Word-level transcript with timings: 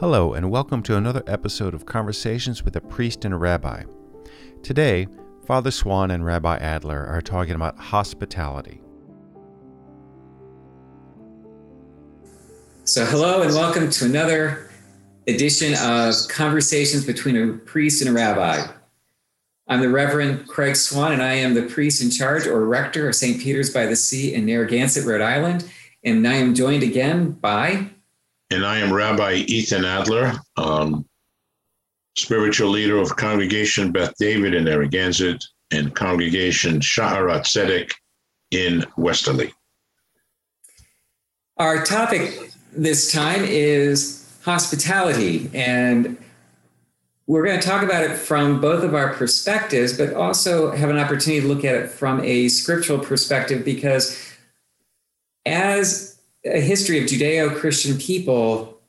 Hello, 0.00 0.32
and 0.32 0.50
welcome 0.50 0.82
to 0.84 0.96
another 0.96 1.22
episode 1.26 1.74
of 1.74 1.84
Conversations 1.84 2.64
with 2.64 2.74
a 2.74 2.80
Priest 2.80 3.26
and 3.26 3.34
a 3.34 3.36
Rabbi. 3.36 3.82
Today, 4.62 5.06
Father 5.46 5.70
Swan 5.70 6.10
and 6.10 6.24
Rabbi 6.24 6.56
Adler 6.56 7.04
are 7.06 7.20
talking 7.20 7.54
about 7.54 7.78
hospitality. 7.78 8.80
So, 12.84 13.04
hello, 13.04 13.42
and 13.42 13.52
welcome 13.52 13.90
to 13.90 14.06
another 14.06 14.70
edition 15.28 15.74
of 15.74 16.14
Conversations 16.30 17.04
between 17.04 17.36
a 17.36 17.58
Priest 17.58 18.00
and 18.00 18.08
a 18.08 18.14
Rabbi. 18.14 18.72
I'm 19.68 19.82
the 19.82 19.90
Reverend 19.90 20.48
Craig 20.48 20.76
Swan, 20.76 21.12
and 21.12 21.22
I 21.22 21.34
am 21.34 21.52
the 21.52 21.64
priest 21.64 22.02
in 22.02 22.10
charge 22.10 22.46
or 22.46 22.64
rector 22.64 23.06
of 23.06 23.14
St. 23.14 23.38
Peter's 23.38 23.70
by 23.70 23.84
the 23.84 23.96
Sea 23.96 24.32
in 24.32 24.46
Narragansett, 24.46 25.04
Rhode 25.04 25.20
Island. 25.20 25.70
And 26.02 26.26
I 26.26 26.36
am 26.36 26.54
joined 26.54 26.84
again 26.84 27.32
by 27.32 27.90
and 28.50 28.66
I 28.66 28.78
am 28.78 28.92
Rabbi 28.92 29.44
Ethan 29.46 29.84
Adler, 29.84 30.32
um, 30.56 31.06
spiritual 32.16 32.70
leader 32.70 32.98
of 32.98 33.16
Congregation 33.16 33.92
Beth 33.92 34.14
David 34.18 34.54
in 34.54 34.64
Narragansett 34.64 35.44
and 35.70 35.94
Congregation 35.94 36.80
Shaharat 36.80 37.42
Tzedek 37.42 37.92
in 38.50 38.84
Westerly. 38.96 39.52
Our 41.58 41.84
topic 41.84 42.52
this 42.72 43.12
time 43.12 43.44
is 43.44 44.26
hospitality, 44.44 45.48
and 45.54 46.16
we're 47.26 47.44
going 47.44 47.60
to 47.60 47.66
talk 47.66 47.84
about 47.84 48.02
it 48.02 48.16
from 48.16 48.60
both 48.60 48.82
of 48.82 48.94
our 48.94 49.14
perspectives, 49.14 49.96
but 49.96 50.14
also 50.14 50.72
have 50.72 50.90
an 50.90 50.98
opportunity 50.98 51.42
to 51.42 51.46
look 51.46 51.64
at 51.64 51.76
it 51.76 51.88
from 51.90 52.20
a 52.24 52.48
scriptural 52.48 52.98
perspective 52.98 53.64
because 53.64 54.26
as 55.46 56.09
a 56.44 56.60
history 56.60 56.98
of 56.98 57.04
Judeo 57.04 57.54
Christian 57.54 57.98
people, 57.98 58.80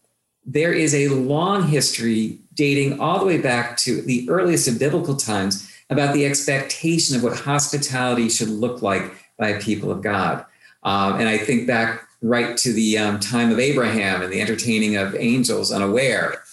there 0.45 0.73
is 0.73 0.95
a 0.95 1.09
long 1.09 1.67
history 1.67 2.39
dating 2.53 2.99
all 2.99 3.19
the 3.19 3.25
way 3.25 3.39
back 3.39 3.77
to 3.77 4.01
the 4.01 4.29
earliest 4.29 4.67
of 4.67 4.79
biblical 4.79 5.15
times 5.15 5.71
about 5.89 6.13
the 6.13 6.25
expectation 6.25 7.15
of 7.15 7.23
what 7.23 7.37
hospitality 7.37 8.29
should 8.29 8.49
look 8.49 8.81
like 8.81 9.13
by 9.37 9.53
people 9.53 9.91
of 9.91 10.01
God. 10.01 10.45
Um, 10.83 11.19
and 11.19 11.27
I 11.27 11.37
think 11.37 11.67
back 11.67 12.07
right 12.21 12.55
to 12.57 12.71
the 12.71 12.97
um, 12.97 13.19
time 13.19 13.51
of 13.51 13.59
Abraham 13.59 14.21
and 14.21 14.31
the 14.31 14.41
entertaining 14.41 14.95
of 14.95 15.15
angels 15.15 15.71
unaware 15.71 16.43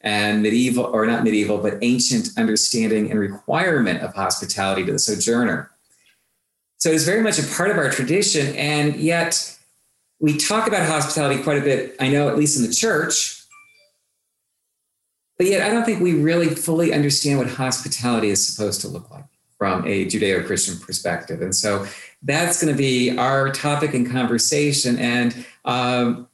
and 0.00 0.42
medieval, 0.42 0.84
or 0.84 1.06
not 1.06 1.22
medieval, 1.22 1.58
but 1.58 1.78
ancient 1.80 2.30
understanding 2.36 3.10
and 3.10 3.18
requirement 3.18 4.02
of 4.02 4.14
hospitality 4.14 4.84
to 4.84 4.92
the 4.92 4.98
sojourner. 4.98 5.70
So 6.78 6.90
it's 6.90 7.04
very 7.04 7.22
much 7.22 7.38
a 7.38 7.46
part 7.54 7.70
of 7.70 7.78
our 7.78 7.90
tradition. 7.90 8.54
And 8.56 8.96
yet, 8.96 9.58
we 10.22 10.38
talk 10.38 10.68
about 10.68 10.88
hospitality 10.88 11.42
quite 11.42 11.58
a 11.58 11.62
bit, 11.62 11.96
I 11.98 12.08
know, 12.08 12.28
at 12.28 12.38
least 12.38 12.56
in 12.56 12.64
the 12.64 12.72
church. 12.72 13.42
But 15.36 15.48
yet, 15.48 15.68
I 15.68 15.74
don't 15.74 15.84
think 15.84 16.00
we 16.00 16.14
really 16.14 16.48
fully 16.48 16.94
understand 16.94 17.40
what 17.40 17.50
hospitality 17.50 18.30
is 18.30 18.46
supposed 18.46 18.80
to 18.82 18.88
look 18.88 19.10
like 19.10 19.24
from 19.58 19.84
a 19.84 20.06
Judeo 20.06 20.46
Christian 20.46 20.78
perspective. 20.78 21.42
And 21.42 21.54
so 21.54 21.86
that's 22.22 22.62
going 22.62 22.72
to 22.72 22.78
be 22.78 23.18
our 23.18 23.50
topic 23.50 23.94
and 23.94 24.08
conversation. 24.08 24.96
And 24.96 25.44
um, 25.64 26.28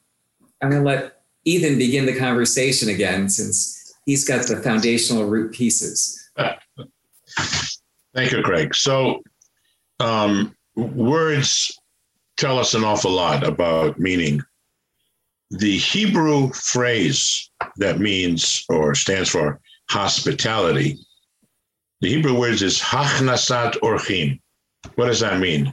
I'm 0.61 0.69
going 0.69 0.83
to 0.83 0.87
let 0.87 1.23
Ethan 1.47 1.79
begin 1.79 2.05
the 2.05 2.19
conversation 2.19 2.91
again 2.91 3.31
since 3.31 3.95
he's 4.05 4.29
got 4.29 4.47
the 4.47 4.57
foundational 4.57 5.25
root 5.25 5.55
pieces. 5.55 6.31
Thank 8.15 8.33
you, 8.33 8.43
Craig. 8.43 8.75
So, 8.75 9.23
um, 9.99 10.55
words 10.77 11.78
tell 12.39 12.59
us 12.59 12.75
an 12.75 12.85
awful 12.85 13.11
lot 13.11 13.47
about 13.47 13.99
meaning. 13.99 14.41
The 15.51 15.77
Hebrew 15.77 16.53
phrase 16.53 17.51
that 17.77 17.99
means 17.99 18.65
or 18.69 18.95
stands 18.95 19.29
for 19.29 19.61
hospitality, 19.91 20.99
the 22.01 22.09
Hebrew 22.09 22.39
words 22.39 22.63
is 22.63 22.81
hachnasat 22.81 23.81
orchim. 23.81 24.41
What 24.95 25.07
does 25.07 25.21
that 25.21 25.41
mean? 25.41 25.73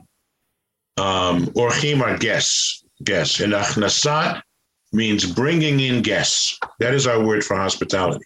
Um, 0.98 1.48
orchim 1.48 2.02
are 2.02 2.18
guests, 2.18 2.84
guests, 3.04 3.42
and 3.42 3.54
achnasat 3.54 4.42
means 4.92 5.32
bringing 5.32 5.82
in 5.82 6.02
guests. 6.02 6.58
That 6.80 6.94
is 6.94 7.06
our 7.06 7.24
word 7.24 7.44
for 7.44 7.58
hospitality, 7.58 8.26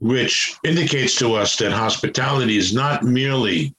which 0.00 0.54
indicates 0.64 1.16
to 1.20 1.34
us 1.34 1.56
that 1.56 1.72
hospitality 1.72 2.58
is 2.58 2.74
not 2.74 3.04
merely 3.04 3.74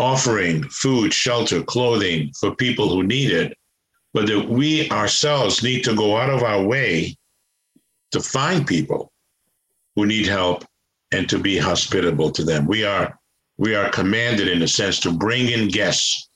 offering 0.00 0.62
food, 0.70 1.12
shelter, 1.12 1.62
clothing 1.62 2.32
for 2.40 2.54
people 2.56 2.88
who 2.88 3.02
need 3.02 3.30
it, 3.30 3.56
but 4.14 4.26
that 4.26 4.48
we 4.48 4.90
ourselves 4.90 5.62
need 5.62 5.84
to 5.84 5.94
go 5.94 6.16
out 6.16 6.30
of 6.30 6.42
our 6.42 6.62
way 6.62 7.16
to 8.12 8.20
find 8.20 8.66
people 8.66 9.12
who 9.94 10.06
need 10.06 10.26
help 10.26 10.64
and 11.12 11.28
to 11.28 11.38
be 11.38 11.58
hospitable 11.58 12.30
to 12.30 12.44
them. 12.44 12.66
We 12.66 12.84
are 12.84 13.18
we 13.58 13.74
are 13.74 13.90
commanded, 13.90 14.48
in 14.48 14.62
a 14.62 14.68
sense, 14.68 14.98
to 15.00 15.12
bring 15.12 15.50
in 15.50 15.68
guests 15.68 16.30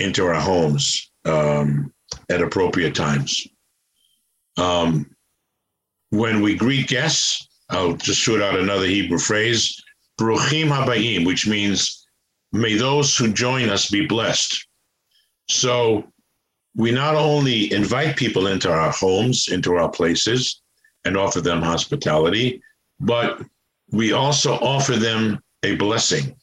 into 0.00 0.24
our 0.26 0.40
homes 0.40 1.12
um, 1.24 1.92
at 2.28 2.42
appropriate 2.42 2.96
times. 2.96 3.46
Um, 4.56 5.14
when 6.10 6.42
we 6.42 6.56
greet 6.56 6.88
guests, 6.88 7.46
I'll 7.70 7.94
just 7.94 8.20
shoot 8.20 8.42
out 8.42 8.58
another 8.58 8.86
Hebrew 8.86 9.18
phrase, 9.18 9.80
"Bruchim 10.20 10.66
habayim," 10.66 11.24
which 11.24 11.46
means 11.46 12.01
May 12.52 12.74
those 12.74 13.16
who 13.16 13.32
join 13.32 13.70
us 13.70 13.90
be 13.90 14.06
blessed. 14.06 14.66
So 15.48 16.12
we 16.76 16.90
not 16.90 17.14
only 17.14 17.72
invite 17.72 18.16
people 18.16 18.46
into 18.46 18.70
our 18.70 18.90
homes, 18.90 19.48
into 19.48 19.74
our 19.74 19.90
places, 19.90 20.62
and 21.04 21.16
offer 21.16 21.40
them 21.40 21.62
hospitality, 21.62 22.62
but 23.00 23.42
we 23.90 24.12
also 24.12 24.54
offer 24.54 24.96
them 24.96 25.40
a 25.62 25.74
blessing. 25.76 26.34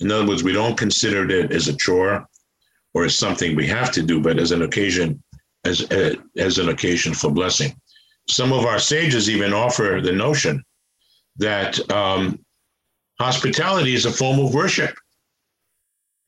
In 0.00 0.10
other 0.10 0.26
words, 0.26 0.42
we 0.42 0.52
don't 0.52 0.76
consider 0.76 1.28
it 1.28 1.52
as 1.52 1.68
a 1.68 1.76
chore 1.76 2.26
or 2.94 3.04
as 3.04 3.16
something 3.16 3.54
we 3.54 3.66
have 3.66 3.92
to 3.92 4.02
do, 4.02 4.20
but 4.20 4.38
as 4.38 4.50
an 4.50 4.62
occasion, 4.62 5.22
as, 5.64 5.82
as 6.36 6.58
an 6.58 6.68
occasion 6.68 7.14
for 7.14 7.30
blessing. 7.30 7.74
Some 8.28 8.52
of 8.52 8.64
our 8.64 8.78
sages 8.78 9.28
even 9.28 9.52
offer 9.52 10.00
the 10.02 10.12
notion 10.12 10.62
that 11.36 11.78
um, 11.90 12.38
hospitality 13.20 13.94
is 13.94 14.06
a 14.06 14.12
form 14.12 14.38
of 14.38 14.54
worship. 14.54 14.94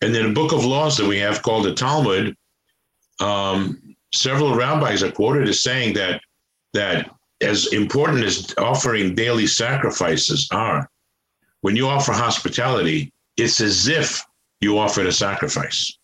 And 0.00 0.14
then 0.14 0.26
a 0.26 0.32
book 0.32 0.52
of 0.52 0.64
laws 0.64 0.96
that 0.96 1.06
we 1.06 1.18
have 1.18 1.42
called 1.42 1.64
the 1.64 1.74
Talmud, 1.74 2.36
um, 3.20 3.96
several 4.14 4.54
rabbis 4.54 5.02
are 5.02 5.10
quoted 5.10 5.48
as 5.48 5.62
saying 5.62 5.94
that 5.94 6.20
that 6.74 7.10
as 7.40 7.72
important 7.72 8.24
as 8.24 8.54
offering 8.58 9.14
daily 9.14 9.46
sacrifices 9.46 10.48
are, 10.52 10.88
when 11.62 11.76
you 11.76 11.88
offer 11.88 12.12
hospitality, 12.12 13.12
it's 13.36 13.60
as 13.60 13.88
if 13.88 14.22
you 14.60 14.78
offered 14.78 15.06
a 15.06 15.12
sacrifice. 15.12 15.98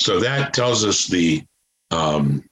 So 0.00 0.20
that 0.20 0.54
tells 0.54 0.84
us 0.84 1.06
the 1.06 1.42
um, 1.90 2.44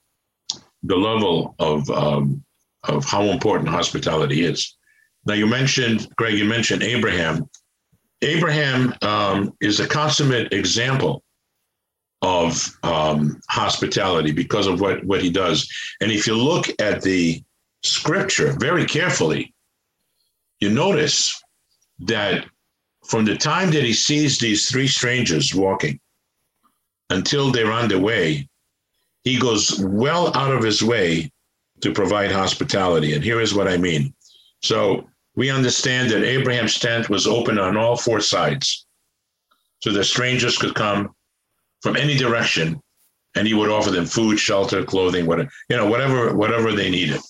the 0.82 0.96
level 0.96 1.54
of 1.58 1.88
um, 1.90 2.44
of 2.84 3.04
how 3.04 3.22
important 3.24 3.68
hospitality 3.68 4.44
is. 4.44 4.76
Now 5.26 5.34
you 5.34 5.46
mentioned, 5.46 6.08
Greg, 6.16 6.38
you 6.38 6.44
mentioned 6.44 6.82
Abraham. 6.82 7.48
Abraham 8.22 8.94
um, 9.02 9.54
is 9.60 9.80
a 9.80 9.86
consummate 9.86 10.52
example 10.52 11.22
of 12.22 12.76
um, 12.82 13.40
hospitality 13.48 14.32
because 14.32 14.66
of 14.66 14.80
what, 14.80 15.04
what 15.04 15.22
he 15.22 15.30
does. 15.30 15.70
And 16.00 16.10
if 16.10 16.26
you 16.26 16.34
look 16.34 16.66
at 16.80 17.02
the 17.02 17.42
scripture 17.82 18.56
very 18.58 18.84
carefully, 18.86 19.54
you 20.60 20.70
notice 20.70 21.40
that 22.00 22.44
from 23.06 23.24
the 23.24 23.36
time 23.36 23.70
that 23.70 23.84
he 23.84 23.92
sees 23.92 24.38
these 24.38 24.68
three 24.68 24.88
strangers 24.88 25.54
walking 25.54 26.00
until 27.10 27.50
they're 27.50 27.72
on 27.72 27.88
their 27.88 28.00
way, 28.00 28.48
he 29.22 29.38
goes 29.38 29.78
well 29.80 30.36
out 30.36 30.52
of 30.52 30.62
his 30.62 30.82
way 30.82 31.30
to 31.80 31.92
provide 31.92 32.32
hospitality. 32.32 33.14
And 33.14 33.22
here 33.22 33.40
is 33.40 33.54
what 33.54 33.68
I 33.68 33.76
mean. 33.76 34.12
So 34.62 35.08
we 35.38 35.50
understand 35.50 36.10
that 36.10 36.24
Abraham's 36.24 36.80
tent 36.80 37.08
was 37.08 37.28
open 37.28 37.60
on 37.60 37.76
all 37.76 37.96
four 37.96 38.20
sides. 38.20 38.86
So 39.78 39.92
the 39.92 40.02
strangers 40.02 40.58
could 40.58 40.74
come 40.74 41.14
from 41.80 41.94
any 41.94 42.16
direction 42.16 42.82
and 43.36 43.46
he 43.46 43.54
would 43.54 43.70
offer 43.70 43.92
them 43.92 44.04
food, 44.04 44.40
shelter, 44.40 44.82
clothing, 44.82 45.26
whatever, 45.26 45.48
you 45.68 45.76
know, 45.76 45.86
whatever, 45.86 46.34
whatever 46.34 46.72
they 46.72 46.90
needed. 46.90 47.20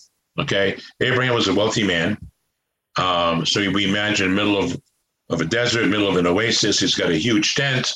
Okay. 0.41 0.79
Abraham 1.03 1.35
was 1.35 1.49
a 1.49 1.55
wealthy 1.55 1.87
man. 1.87 2.17
Um, 2.97 3.45
so 3.45 3.71
we 3.71 3.87
imagine 3.87 4.35
middle 4.35 4.57
of, 4.57 4.81
of 5.29 5.43
a 5.43 5.45
desert, 5.45 5.87
middle 5.87 6.09
of 6.09 6.17
an 6.17 6.27
oasis. 6.27 6.81
He's 6.81 6.95
got 6.95 7.11
a 7.11 7.19
huge 7.19 7.57
tent, 7.57 7.93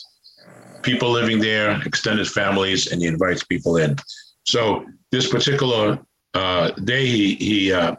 people 0.82 1.10
living 1.10 1.40
there, 1.40 1.80
extended 1.86 2.28
families, 2.28 2.92
and 2.92 3.00
he 3.00 3.08
invites 3.08 3.44
people 3.44 3.78
in. 3.78 3.96
So 4.44 4.84
this 5.10 5.30
particular 5.30 5.98
uh, 6.34 6.72
day, 6.72 7.06
he, 7.06 7.34
he 7.36 7.72
uh, 7.72 7.96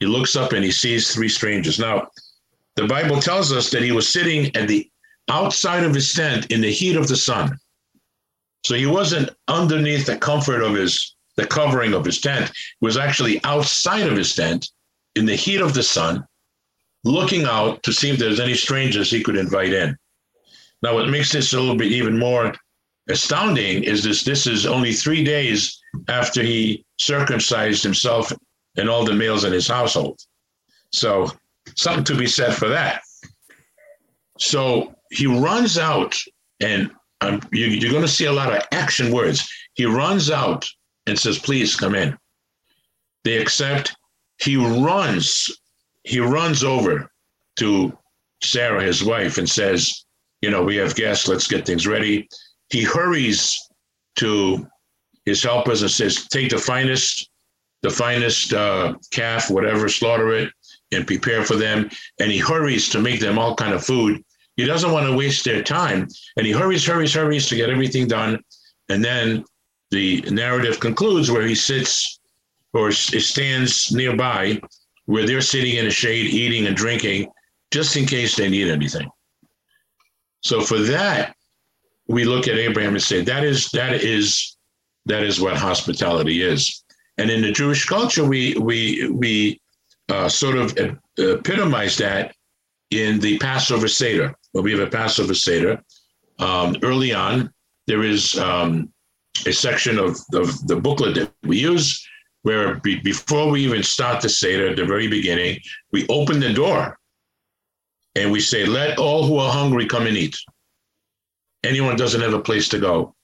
he 0.00 0.06
looks 0.06 0.34
up 0.34 0.52
and 0.52 0.64
he 0.64 0.72
sees 0.72 1.12
three 1.12 1.28
strangers. 1.28 1.78
Now, 1.78 2.08
the 2.76 2.86
Bible 2.86 3.20
tells 3.20 3.52
us 3.52 3.70
that 3.70 3.82
he 3.82 3.92
was 3.92 4.08
sitting 4.08 4.54
at 4.56 4.66
the 4.66 4.90
outside 5.28 5.84
of 5.84 5.94
his 5.94 6.12
tent 6.12 6.50
in 6.50 6.60
the 6.60 6.72
heat 6.72 6.96
of 6.96 7.06
the 7.06 7.16
sun. 7.16 7.56
So 8.64 8.74
he 8.74 8.86
wasn't 8.86 9.30
underneath 9.48 10.06
the 10.06 10.16
comfort 10.16 10.62
of 10.62 10.74
his 10.74 11.14
the 11.36 11.46
covering 11.46 11.94
of 11.94 12.04
his 12.04 12.20
tent, 12.20 12.50
was 12.80 12.96
actually 12.96 13.42
outside 13.44 14.06
of 14.06 14.16
his 14.16 14.34
tent 14.34 14.68
in 15.14 15.24
the 15.24 15.36
heat 15.36 15.60
of 15.60 15.72
the 15.72 15.82
sun, 15.82 16.26
looking 17.04 17.44
out 17.44 17.82
to 17.84 17.92
see 17.92 18.10
if 18.10 18.18
there's 18.18 18.40
any 18.40 18.54
strangers 18.54 19.10
he 19.10 19.22
could 19.22 19.36
invite 19.36 19.72
in. 19.72 19.96
Now, 20.82 20.94
what 20.94 21.08
makes 21.08 21.32
this 21.32 21.52
a 21.52 21.60
little 21.60 21.76
bit 21.76 21.92
even 21.92 22.18
more 22.18 22.52
astounding 23.08 23.84
is 23.84 24.02
this 24.02 24.22
this 24.22 24.46
is 24.46 24.66
only 24.66 24.92
three 24.92 25.24
days 25.24 25.80
after 26.08 26.42
he 26.42 26.84
circumcised 26.98 27.82
himself 27.82 28.32
and 28.80 28.88
all 28.88 29.04
the 29.04 29.12
males 29.12 29.44
in 29.44 29.52
his 29.52 29.68
household. 29.68 30.18
So 30.92 31.30
something 31.76 32.04
to 32.04 32.16
be 32.16 32.26
said 32.26 32.54
for 32.54 32.68
that. 32.68 33.02
So 34.38 34.94
he 35.10 35.26
runs 35.26 35.78
out, 35.78 36.16
and 36.60 36.90
um, 37.20 37.40
you, 37.52 37.66
you're 37.66 37.92
going 37.92 38.02
to 38.02 38.08
see 38.08 38.24
a 38.24 38.32
lot 38.32 38.54
of 38.54 38.62
action 38.72 39.12
words. 39.12 39.48
He 39.74 39.84
runs 39.84 40.30
out 40.30 40.66
and 41.06 41.18
says, 41.18 41.38
"Please 41.38 41.76
come 41.76 41.94
in." 41.94 42.16
They 43.24 43.36
accept. 43.36 43.94
He 44.42 44.56
runs. 44.56 45.50
He 46.04 46.20
runs 46.20 46.64
over 46.64 47.10
to 47.56 47.96
Sarah, 48.42 48.82
his 48.82 49.04
wife, 49.04 49.36
and 49.36 49.48
says, 49.48 50.06
"You 50.40 50.50
know, 50.50 50.62
we 50.62 50.76
have 50.76 50.94
guests. 50.94 51.28
Let's 51.28 51.46
get 51.46 51.66
things 51.66 51.86
ready." 51.86 52.26
He 52.70 52.82
hurries 52.82 53.58
to 54.16 54.66
his 55.26 55.42
helpers 55.42 55.82
and 55.82 55.90
says, 55.90 56.26
"Take 56.28 56.50
the 56.50 56.58
finest, 56.58 57.29
the 57.82 57.90
finest 57.90 58.52
uh, 58.52 58.94
calf, 59.10 59.50
whatever, 59.50 59.88
slaughter 59.88 60.32
it, 60.32 60.52
and 60.92 61.06
prepare 61.06 61.44
for 61.44 61.56
them." 61.56 61.90
And 62.18 62.30
he 62.30 62.38
hurries 62.38 62.88
to 62.90 63.00
make 63.00 63.20
them 63.20 63.38
all 63.38 63.54
kind 63.54 63.72
of 63.72 63.84
food 63.84 64.22
he 64.60 64.66
doesn't 64.66 64.92
want 64.92 65.06
to 65.06 65.16
waste 65.16 65.44
their 65.44 65.62
time. 65.62 66.06
And 66.36 66.46
he 66.46 66.52
hurries, 66.52 66.86
hurries, 66.86 67.14
hurries 67.14 67.48
to 67.48 67.56
get 67.56 67.70
everything 67.70 68.06
done. 68.06 68.40
And 68.90 69.02
then 69.02 69.44
the 69.90 70.20
narrative 70.30 70.80
concludes 70.80 71.30
where 71.30 71.46
he 71.46 71.54
sits 71.54 72.20
or 72.74 72.92
stands 72.92 73.90
nearby 73.90 74.60
where 75.06 75.26
they're 75.26 75.40
sitting 75.40 75.76
in 75.76 75.86
the 75.86 75.90
shade, 75.90 76.26
eating 76.26 76.66
and 76.66 76.76
drinking, 76.76 77.30
just 77.70 77.96
in 77.96 78.06
case 78.06 78.36
they 78.36 78.48
need 78.48 78.68
anything. 78.68 79.08
So 80.42 80.60
for 80.60 80.78
that, 80.78 81.34
we 82.06 82.24
look 82.24 82.46
at 82.46 82.58
Abraham 82.58 82.94
and 82.94 83.02
say 83.02 83.22
that 83.22 83.44
is 83.44 83.70
that 83.70 83.94
is 83.94 84.56
that 85.06 85.22
is 85.22 85.40
what 85.40 85.56
hospitality 85.56 86.42
is. 86.42 86.84
And 87.20 87.30
in 87.30 87.42
the 87.42 87.52
Jewish 87.52 87.84
culture, 87.84 88.24
we 88.24 88.54
we 88.54 89.08
we 89.10 89.60
uh, 90.08 90.28
sort 90.28 90.56
of 90.56 90.76
epitomize 91.18 91.96
that 91.98 92.34
in 92.90 93.20
the 93.20 93.38
Passover 93.38 93.88
Seder 93.88 94.34
well, 94.52 94.64
we 94.64 94.72
have 94.72 94.80
a 94.80 94.90
Passover 94.90 95.34
Seder. 95.34 95.82
Um, 96.38 96.76
early 96.82 97.12
on, 97.12 97.52
there 97.86 98.02
is 98.02 98.38
um, 98.38 98.92
a 99.46 99.52
section 99.52 99.98
of, 99.98 100.18
of 100.34 100.66
the 100.66 100.76
booklet 100.76 101.14
that 101.16 101.32
we 101.42 101.58
use 101.58 102.06
where 102.42 102.76
be, 102.80 102.98
before 103.00 103.50
we 103.50 103.62
even 103.62 103.82
start 103.82 104.22
the 104.22 104.28
Seder 104.28 104.68
at 104.68 104.76
the 104.76 104.84
very 104.84 105.06
beginning, 105.06 105.60
we 105.92 106.06
open 106.08 106.40
the 106.40 106.52
door 106.52 106.98
and 108.16 108.32
we 108.32 108.40
say, 108.40 108.64
Let 108.64 108.98
all 108.98 109.26
who 109.26 109.38
are 109.38 109.52
hungry 109.52 109.86
come 109.86 110.06
and 110.06 110.16
eat. 110.16 110.36
Anyone 111.62 111.96
doesn't 111.96 112.22
have 112.22 112.34
a 112.34 112.40
place 112.40 112.68
to 112.70 112.78
go, 112.78 113.14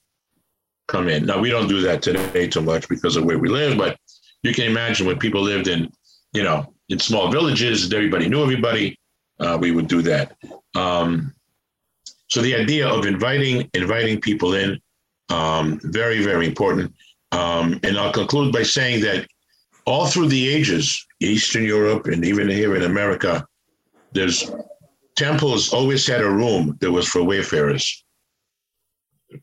come 0.87 1.07
in. 1.09 1.25
Now, 1.25 1.39
we 1.39 1.49
don't 1.49 1.67
do 1.67 1.81
that 1.81 2.01
today 2.01 2.47
too 2.47 2.61
much 2.61 2.87
because 2.87 3.15
of 3.15 3.25
where 3.25 3.39
we 3.39 3.49
live, 3.49 3.77
but 3.77 3.97
you 4.43 4.53
can 4.53 4.65
imagine 4.65 5.05
when 5.05 5.19
people 5.19 5.41
lived 5.41 5.67
in, 5.67 5.91
you 6.33 6.43
know, 6.43 6.73
in 6.89 6.99
small 6.99 7.29
villages 7.31 7.83
and 7.83 7.93
everybody 7.93 8.29
knew 8.29 8.41
everybody, 8.41 8.97
uh, 9.39 9.57
we 9.59 9.71
would 9.71 9.87
do 9.87 10.01
that. 10.01 10.35
Um, 10.75 11.33
so 12.29 12.41
the 12.41 12.55
idea 12.55 12.87
of 12.87 13.05
inviting 13.05 13.69
inviting 13.73 14.19
people 14.19 14.53
in, 14.53 14.79
um, 15.29 15.79
very 15.83 16.23
very 16.23 16.45
important. 16.45 16.93
Um, 17.31 17.79
and 17.83 17.97
I'll 17.97 18.11
conclude 18.11 18.53
by 18.53 18.63
saying 18.63 19.01
that 19.01 19.27
all 19.85 20.07
through 20.07 20.27
the 20.27 20.47
ages, 20.47 21.05
Eastern 21.19 21.63
Europe 21.63 22.07
and 22.07 22.23
even 22.25 22.49
here 22.49 22.75
in 22.75 22.83
America, 22.83 23.45
there's 24.11 24.51
temples 25.15 25.73
always 25.73 26.05
had 26.05 26.21
a 26.21 26.29
room 26.29 26.77
that 26.79 26.91
was 26.91 27.07
for 27.07 27.23
wayfarers. 27.23 28.03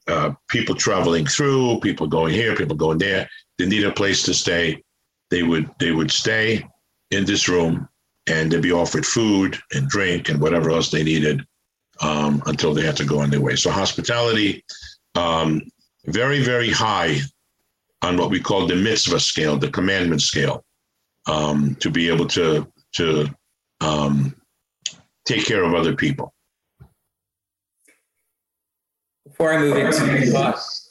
Uh, 0.06 0.34
people 0.48 0.74
traveling 0.74 1.26
through, 1.26 1.80
people 1.80 2.06
going 2.06 2.32
here, 2.32 2.54
people 2.54 2.76
going 2.76 2.98
there. 2.98 3.28
They 3.58 3.66
need 3.66 3.84
a 3.84 3.92
place 3.92 4.22
to 4.24 4.34
stay. 4.34 4.82
They 5.30 5.42
would 5.42 5.70
they 5.78 5.92
would 5.92 6.10
stay 6.10 6.66
in 7.10 7.24
this 7.24 7.48
room 7.48 7.88
and 8.26 8.50
they'd 8.50 8.62
be 8.62 8.72
offered 8.72 9.06
food 9.06 9.58
and 9.72 9.88
drink 9.88 10.28
and 10.28 10.40
whatever 10.40 10.70
else 10.70 10.90
they 10.90 11.02
needed 11.02 11.42
um, 12.00 12.42
until 12.46 12.74
they 12.74 12.82
had 12.82 12.96
to 12.96 13.04
go 13.04 13.20
on 13.20 13.30
their 13.30 13.40
way. 13.40 13.56
So 13.56 13.70
hospitality, 13.70 14.64
um, 15.14 15.62
very, 16.06 16.42
very 16.42 16.70
high 16.70 17.18
on 18.02 18.16
what 18.16 18.30
we 18.30 18.40
call 18.40 18.66
the 18.66 18.76
mitzvah 18.76 19.20
scale, 19.20 19.56
the 19.56 19.70
commandment 19.70 20.20
scale, 20.20 20.64
um, 21.26 21.76
to 21.76 21.90
be 21.90 22.08
able 22.08 22.26
to 22.28 22.70
to 22.92 23.28
um, 23.80 24.34
take 25.24 25.46
care 25.46 25.64
of 25.64 25.74
other 25.74 25.96
people. 25.96 26.33
Before 29.44 29.58
I 29.58 29.60
move 29.60 29.76
into 29.76 30.06
my 30.06 30.24
thoughts, 30.24 30.90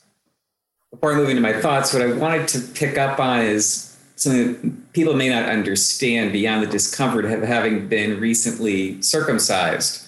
before 0.91 1.13
I 1.13 1.15
move 1.15 1.29
into 1.29 1.41
my 1.41 1.59
thoughts, 1.59 1.91
what 1.91 2.03
I 2.03 2.13
wanted 2.13 2.47
to 2.49 2.59
pick 2.59 2.99
up 2.99 3.19
on 3.19 3.39
is 3.39 3.97
something 4.15 4.53
that 4.53 4.93
people 4.93 5.15
may 5.15 5.27
not 5.27 5.49
understand 5.49 6.31
beyond 6.31 6.61
the 6.61 6.67
discomfort 6.67 7.25
of 7.25 7.41
having 7.41 7.87
been 7.87 8.19
recently 8.19 9.01
circumcised. 9.01 10.07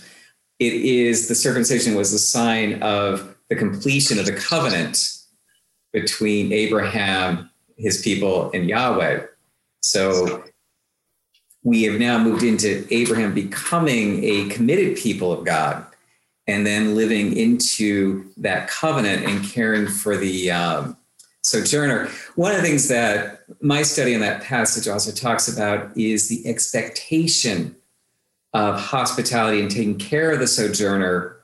It 0.60 0.74
is 0.74 1.28
the 1.28 1.34
circumcision 1.34 1.96
was 1.96 2.14
a 2.14 2.20
sign 2.20 2.84
of 2.84 3.36
the 3.50 3.56
completion 3.56 4.20
of 4.20 4.28
the 4.28 4.34
covenant 4.34 5.24
between 5.92 6.54
Abraham, 6.54 7.50
his 7.78 8.04
people, 8.04 8.52
and 8.54 8.70
Yahweh. 8.70 9.26
So 9.82 10.44
we 11.64 11.82
have 11.86 12.00
now 12.00 12.20
moved 12.20 12.44
into 12.44 12.86
Abraham 12.92 13.34
becoming 13.34 14.24
a 14.24 14.50
committed 14.50 14.98
people 14.98 15.32
of 15.32 15.46
God 15.46 15.84
and 16.48 16.66
then 16.66 16.96
living 16.96 17.36
into 17.36 18.30
that 18.38 18.68
covenant 18.68 19.26
and 19.26 19.44
caring 19.44 19.88
for 19.88 20.16
the 20.16 20.52
um, 20.52 20.98
sojourner. 21.42 22.10
One 22.36 22.52
of 22.52 22.58
the 22.58 22.64
things 22.64 22.88
that 22.90 23.42
my 23.62 23.82
study 23.82 24.14
in 24.14 24.22
that 24.22 24.44
passage 24.44 24.88
also 24.88 25.12
talks 25.12 25.48
about 25.48 25.96
is 25.98 26.28
the 26.28 26.48
expectation 26.48 27.76
of 28.54 28.80
hospitality 28.80 29.60
and 29.60 29.70
taking 29.70 29.98
care 29.98 30.32
of 30.32 30.40
the 30.40 30.48
sojourner 30.48 31.38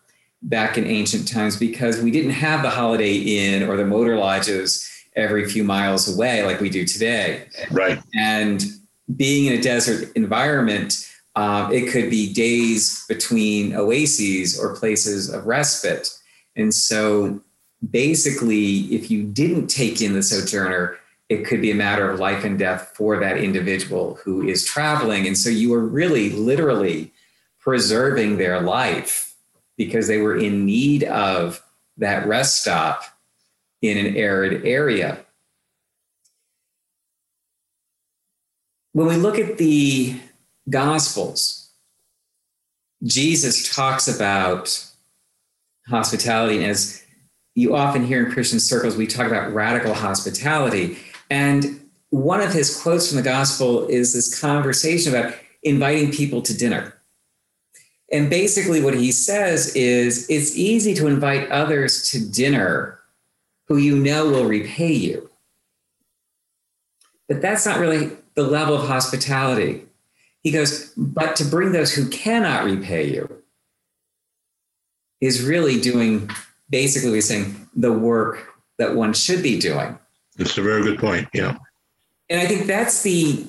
back 0.44 0.78
in 0.78 0.86
ancient 0.86 1.28
times 1.28 1.58
because 1.58 2.02
we 2.02 2.10
didn't 2.10 2.32
have 2.32 2.64
the 2.64 2.70
holiday 2.70 3.14
inn 3.14 3.64
or 3.68 3.78
the 3.78 3.86
motor 3.86 4.18
lodges 4.18 4.88
every 5.16 5.48
few 5.48 5.64
miles 5.64 6.14
away 6.14 6.44
like 6.44 6.60
we 6.60 6.70
do 6.70 6.86
today. 6.86 7.48
Right. 7.70 8.00
And 8.16 8.64
being 9.16 9.48
in 9.48 9.60
a 9.60 9.62
desert 9.62 10.12
environment, 10.16 11.11
um, 11.36 11.72
it 11.72 11.92
could 11.92 12.10
be 12.10 12.34
days 12.34 13.06
between 13.08 13.74
oases 13.74 14.60
or 14.60 14.76
places 14.76 15.34
of 15.34 15.46
respite. 15.46 16.10
And 16.56 16.74
so 16.74 17.42
basically, 17.90 18.94
if 18.94 19.10
you 19.10 19.24
didn't 19.24 19.68
take 19.68 20.02
in 20.02 20.14
the 20.14 20.24
sojourner, 20.24 20.98
it 21.30 21.46
could 21.46 21.62
be 21.62 21.72
a 21.72 21.76
matter 21.76 22.10
of 22.10 22.20
life 22.20 22.44
and 22.44 22.60
death 22.60 22.92
for 22.96 23.18
that 23.20 23.38
individual 23.38 24.20
who 24.24 24.46
is 24.48 24.66
traveling. 24.66 25.26
And 25.26 25.38
so 25.38 25.50
you 25.50 25.74
are 25.74 25.86
really 25.86 26.30
literally 26.32 27.14
preserving 27.60 28.38
their 28.38 28.60
life 28.60 29.34
because 29.78 30.08
they 30.08 30.18
were 30.18 30.36
in 30.36 30.66
need 30.66 31.06
of 31.06 31.64
that 31.98 32.28
rest 32.28 32.62
stop 32.62 33.04
in 33.82 33.98
an 33.98 34.18
arid 34.18 34.66
area. 34.66 35.20
When 38.92 39.08
we 39.08 39.16
look 39.16 39.40
at 39.40 39.58
the 39.58 40.20
Gospels, 40.70 41.70
Jesus 43.04 43.74
talks 43.74 44.08
about 44.08 44.86
hospitality 45.88 46.64
as 46.64 47.04
you 47.56 47.76
often 47.76 48.06
hear 48.06 48.26
in 48.26 48.32
Christian 48.32 48.60
circles, 48.60 48.96
we 48.96 49.08
talk 49.08 49.28
about 49.28 49.54
radical 49.54 49.94
hospitality. 49.94 50.98
And 51.30 51.90
one 52.10 52.42
of 52.42 52.54
his 52.54 52.82
quotes 52.82 53.08
from 53.08 53.18
the 53.18 53.24
gospel 53.24 53.88
is 53.88 54.14
this 54.14 54.40
conversation 54.40 55.14
about 55.14 55.34
inviting 55.64 56.12
people 56.12 56.42
to 56.44 56.58
dinner. 56.58 56.94
And 58.12 58.30
basically, 58.30 58.82
what 58.82 58.94
he 58.94 59.12
says 59.12 59.74
is 59.76 60.30
it's 60.30 60.56
easy 60.56 60.94
to 60.96 61.08
invite 61.08 61.50
others 61.50 62.10
to 62.12 62.20
dinner 62.30 63.00
who 63.68 63.78
you 63.78 63.98
know 63.98 64.30
will 64.30 64.46
repay 64.46 64.92
you. 64.92 65.30
But 67.30 67.42
that's 67.42 67.66
not 67.66 67.80
really 67.80 68.12
the 68.36 68.44
level 68.44 68.76
of 68.76 68.88
hospitality. 68.88 69.86
He 70.44 70.52
goes, 70.52 70.92
but 70.98 71.36
to 71.38 71.46
bring 71.46 71.72
those 71.72 71.94
who 71.94 72.10
cannot 72.10 72.64
repay 72.64 73.14
you 73.14 73.44
is 75.20 75.44
really 75.44 75.80
doing 75.80 76.30
basically 76.70 77.12
we're 77.12 77.22
saying 77.22 77.70
the 77.76 77.92
work 77.92 78.48
that 78.78 78.96
one 78.96 79.14
should 79.14 79.44
be 79.44 79.60
doing. 79.60 79.98
It's 80.40 80.58
a 80.58 80.62
very 80.62 80.82
good 80.82 80.98
point. 80.98 81.28
Yeah. 81.34 81.58
And 82.30 82.40
I 82.40 82.48
think 82.48 82.66
that's 82.66 83.04
the 83.04 83.46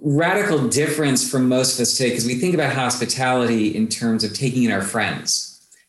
radical 0.00 0.68
difference 0.68 1.28
from 1.28 1.48
most 1.48 1.74
of 1.74 1.82
us 1.82 1.96
today 1.96 2.10
because 2.10 2.26
we 2.26 2.34
think 2.34 2.54
about 2.54 2.74
hospitality 2.74 3.74
in 3.74 3.88
terms 3.88 4.22
of 4.22 4.34
taking 4.34 4.64
in 4.64 4.70
our 4.70 4.82
friends. 4.82 5.48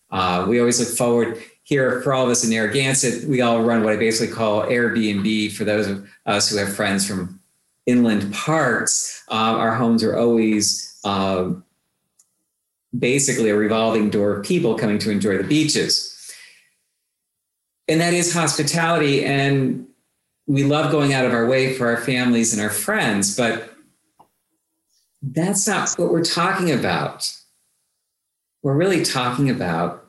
Uh, 0.09 0.45
we 0.47 0.59
always 0.59 0.79
look 0.79 0.89
forward 0.97 1.43
here 1.63 2.01
for 2.01 2.13
all 2.13 2.25
of 2.25 2.29
us 2.29 2.43
in 2.43 2.49
Narragansett, 2.49 3.27
we 3.27 3.41
all 3.41 3.63
run 3.63 3.83
what 3.83 3.93
I 3.93 3.97
basically 3.97 4.33
call 4.33 4.63
Airbnb 4.63 5.53
for 5.53 5.63
those 5.63 5.87
of 5.87 6.07
us 6.25 6.49
who 6.49 6.57
have 6.57 6.75
friends 6.75 7.07
from 7.07 7.39
inland 7.85 8.33
parts. 8.33 9.23
Uh, 9.29 9.55
our 9.57 9.75
homes 9.75 10.03
are 10.03 10.17
always 10.17 10.97
uh, 11.03 11.51
basically 12.97 13.49
a 13.49 13.55
revolving 13.55 14.09
door 14.09 14.37
of 14.37 14.45
people 14.45 14.77
coming 14.77 14.99
to 14.99 15.11
enjoy 15.11 15.37
the 15.37 15.43
beaches. 15.43 16.09
And 17.87 17.99
that 17.99 18.13
is 18.13 18.33
hospitality. 18.33 19.25
And 19.25 19.87
we 20.47 20.63
love 20.63 20.91
going 20.91 21.13
out 21.13 21.25
of 21.25 21.33
our 21.33 21.47
way 21.47 21.73
for 21.73 21.87
our 21.87 21.97
families 21.97 22.53
and 22.53 22.61
our 22.61 22.69
friends, 22.69 23.35
but 23.35 23.73
that's 25.21 25.67
not 25.67 25.93
what 25.97 26.11
we're 26.11 26.23
talking 26.23 26.71
about. 26.71 27.31
We're 28.61 28.75
really 28.75 29.03
talking 29.03 29.49
about 29.49 30.05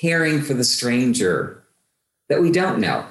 caring 0.00 0.42
for 0.42 0.54
the 0.54 0.64
stranger 0.64 1.64
that 2.28 2.40
we 2.40 2.50
don't 2.50 2.80
know. 2.80 3.06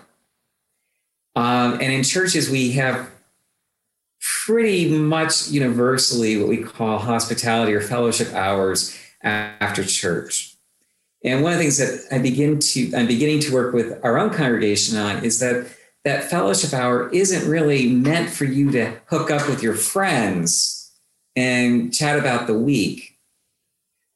Um, 1.35 1.73
and 1.73 1.91
in 1.91 2.03
churches, 2.03 2.49
we 2.49 2.71
have 2.73 3.09
pretty 4.45 4.89
much 4.89 5.49
universally 5.49 6.37
what 6.37 6.47
we 6.47 6.57
call 6.57 6.97
hospitality 6.97 7.73
or 7.73 7.81
fellowship 7.81 8.33
hours 8.33 8.97
after 9.21 9.83
church. 9.83 10.55
And 11.23 11.43
one 11.43 11.53
of 11.53 11.57
the 11.57 11.63
things 11.63 11.77
that 11.77 12.05
I 12.11 12.19
begin 12.19 12.59
to 12.59 12.91
I'm 12.95 13.07
beginning 13.07 13.39
to 13.41 13.53
work 13.53 13.73
with 13.73 13.99
our 14.03 14.17
own 14.17 14.29
congregation 14.29 14.97
on 14.97 15.23
is 15.23 15.39
that 15.39 15.67
that 16.03 16.29
fellowship 16.29 16.73
hour 16.73 17.09
isn't 17.09 17.49
really 17.49 17.89
meant 17.89 18.29
for 18.29 18.45
you 18.45 18.71
to 18.71 18.99
hook 19.05 19.31
up 19.31 19.47
with 19.47 19.63
your 19.63 19.75
friends 19.75 20.91
and 21.35 21.93
chat 21.93 22.19
about 22.19 22.47
the 22.47 22.57
week, 22.57 23.17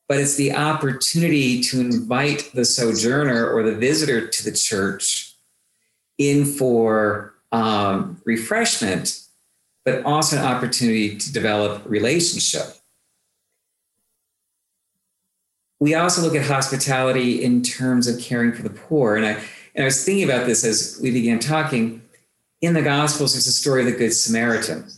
but 0.07 0.19
it's 0.19 0.35
the 0.35 0.53
opportunity 0.53 1.61
to 1.61 1.79
invite 1.79 2.51
the 2.53 2.65
sojourner 2.65 3.49
or 3.49 3.63
the 3.63 3.75
visitor 3.75 4.27
to 4.27 4.43
the 4.43 4.51
church 4.51 5.35
in 6.17 6.45
for 6.45 7.33
um, 7.51 8.21
refreshment, 8.25 9.26
but 9.88 10.03
also 10.03 10.36
an 10.36 10.44
opportunity 10.44 11.15
to 11.15 11.32
develop 11.32 11.82
relationship. 11.86 12.75
We 15.79 15.96
also 15.96 16.22
look 16.22 16.36
at 16.36 16.46
hospitality 16.46 17.41
in 17.41 17.62
terms 17.62 18.06
of 18.06 18.20
caring 18.20 18.51
for 18.51 18.63
the 18.63 18.70
poor. 18.70 19.15
And 19.15 19.25
I, 19.25 19.29
and 19.75 19.84
I 19.84 19.86
was 19.86 20.03
thinking 20.03 20.29
about 20.29 20.46
this 20.46 20.65
as 20.65 21.00
we 21.01 21.12
began 21.12 21.39
talking. 21.39 22.01
In 22.60 22.74
the 22.74 22.82
Gospels, 22.82 23.32
there's 23.32 23.48
a 23.48 23.53
story 23.53 23.79
of 23.79 23.86
the 23.86 23.98
Good 23.98 24.12
Samaritan. 24.12 24.89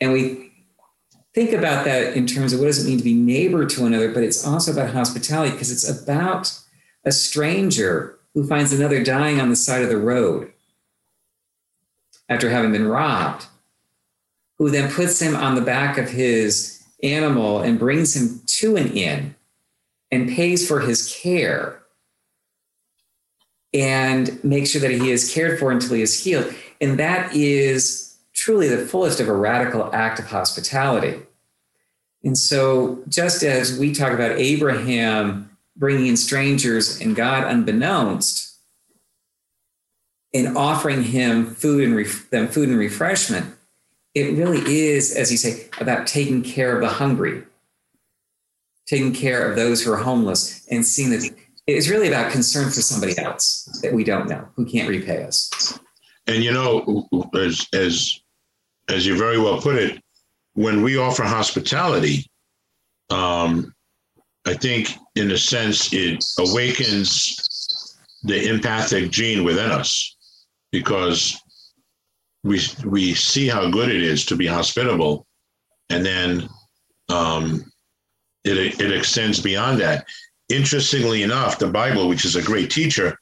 And 0.00 0.12
we 0.12 0.50
think 1.32 1.52
about 1.52 1.84
that 1.84 2.16
in 2.16 2.26
terms 2.26 2.52
of 2.52 2.58
what 2.58 2.66
does 2.66 2.84
it 2.84 2.88
mean 2.88 2.98
to 2.98 3.04
be 3.04 3.14
neighbor 3.14 3.66
to 3.66 3.86
another, 3.86 4.12
but 4.12 4.24
it's 4.24 4.44
also 4.44 4.72
about 4.72 4.92
hospitality 4.92 5.52
because 5.52 5.70
it's 5.70 5.88
about 5.88 6.58
a 7.04 7.12
stranger 7.12 8.18
who 8.34 8.44
finds 8.48 8.72
another 8.72 9.04
dying 9.04 9.40
on 9.40 9.48
the 9.48 9.54
side 9.54 9.82
of 9.82 9.90
the 9.90 9.96
road 9.96 10.52
after 12.28 12.50
having 12.50 12.72
been 12.72 12.88
robbed, 12.88 13.46
who 14.58 14.70
then 14.70 14.90
puts 14.90 15.20
him 15.20 15.34
on 15.36 15.54
the 15.54 15.60
back 15.60 15.98
of 15.98 16.10
his 16.10 16.84
animal 17.02 17.60
and 17.60 17.78
brings 17.78 18.14
him 18.14 18.40
to 18.46 18.76
an 18.76 18.88
inn 18.92 19.34
and 20.10 20.28
pays 20.28 20.66
for 20.66 20.80
his 20.80 21.14
care 21.14 21.82
and 23.74 24.42
make 24.42 24.66
sure 24.66 24.80
that 24.80 24.90
he 24.90 25.10
is 25.10 25.32
cared 25.32 25.58
for 25.58 25.70
until 25.70 25.94
he 25.94 26.02
is 26.02 26.22
healed. 26.22 26.52
And 26.80 26.98
that 26.98 27.34
is 27.34 28.16
truly 28.32 28.68
the 28.68 28.86
fullest 28.86 29.20
of 29.20 29.28
a 29.28 29.32
radical 29.32 29.92
act 29.92 30.18
of 30.18 30.26
hospitality. 30.26 31.20
And 32.24 32.36
so, 32.36 33.02
just 33.08 33.42
as 33.42 33.78
we 33.78 33.92
talk 33.92 34.12
about 34.12 34.32
Abraham 34.32 35.56
bringing 35.76 36.08
in 36.08 36.16
strangers 36.16 37.00
and 37.00 37.14
God 37.14 37.44
unbeknownst, 37.44 38.47
and 40.34 40.56
offering 40.56 41.02
him 41.02 41.54
food 41.54 41.84
and 41.84 41.96
ref- 41.96 42.28
them 42.30 42.48
food 42.48 42.68
and 42.68 42.78
refreshment, 42.78 43.54
it 44.14 44.36
really 44.36 44.60
is, 44.60 45.14
as 45.14 45.30
you 45.30 45.38
say, 45.38 45.68
about 45.80 46.06
taking 46.06 46.42
care 46.42 46.74
of 46.74 46.82
the 46.82 46.88
hungry, 46.88 47.42
taking 48.86 49.12
care 49.12 49.48
of 49.48 49.56
those 49.56 49.82
who 49.82 49.92
are 49.92 49.96
homeless, 49.96 50.66
and 50.70 50.84
seeing 50.84 51.10
that 51.10 51.30
it's 51.66 51.88
really 51.88 52.08
about 52.08 52.32
concern 52.32 52.70
for 52.70 52.80
somebody 52.80 53.18
else 53.18 53.64
that 53.82 53.92
we 53.92 54.04
don't 54.04 54.28
know 54.28 54.48
who 54.56 54.64
can't 54.64 54.88
repay 54.88 55.22
us. 55.22 55.78
And 56.26 56.42
you 56.42 56.52
know, 56.52 57.08
as 57.34 57.66
as 57.72 58.20
as 58.88 59.06
you 59.06 59.16
very 59.16 59.38
well 59.38 59.60
put 59.60 59.76
it, 59.76 60.02
when 60.54 60.82
we 60.82 60.98
offer 60.98 61.24
hospitality, 61.24 62.26
um, 63.10 63.74
I 64.46 64.54
think 64.54 64.90
in 65.14 65.30
a 65.30 65.38
sense 65.38 65.92
it 65.92 66.24
awakens 66.38 67.96
the 68.22 68.48
empathic 68.48 69.10
gene 69.10 69.44
within 69.44 69.70
us 69.70 70.16
because 70.72 71.36
we 72.44 72.60
we 72.84 73.14
see 73.14 73.48
how 73.48 73.70
good 73.70 73.88
it 73.88 74.02
is 74.02 74.24
to 74.26 74.36
be 74.36 74.46
hospitable, 74.46 75.26
and 75.90 76.04
then 76.04 76.48
um, 77.08 77.64
it 78.44 78.80
it 78.80 78.92
extends 78.92 79.40
beyond 79.40 79.80
that. 79.80 80.06
Interestingly 80.48 81.22
enough, 81.22 81.58
the 81.58 81.68
Bible, 81.68 82.08
which 82.08 82.24
is 82.24 82.36
a 82.36 82.42
great 82.42 82.70
teacher, 82.70 83.18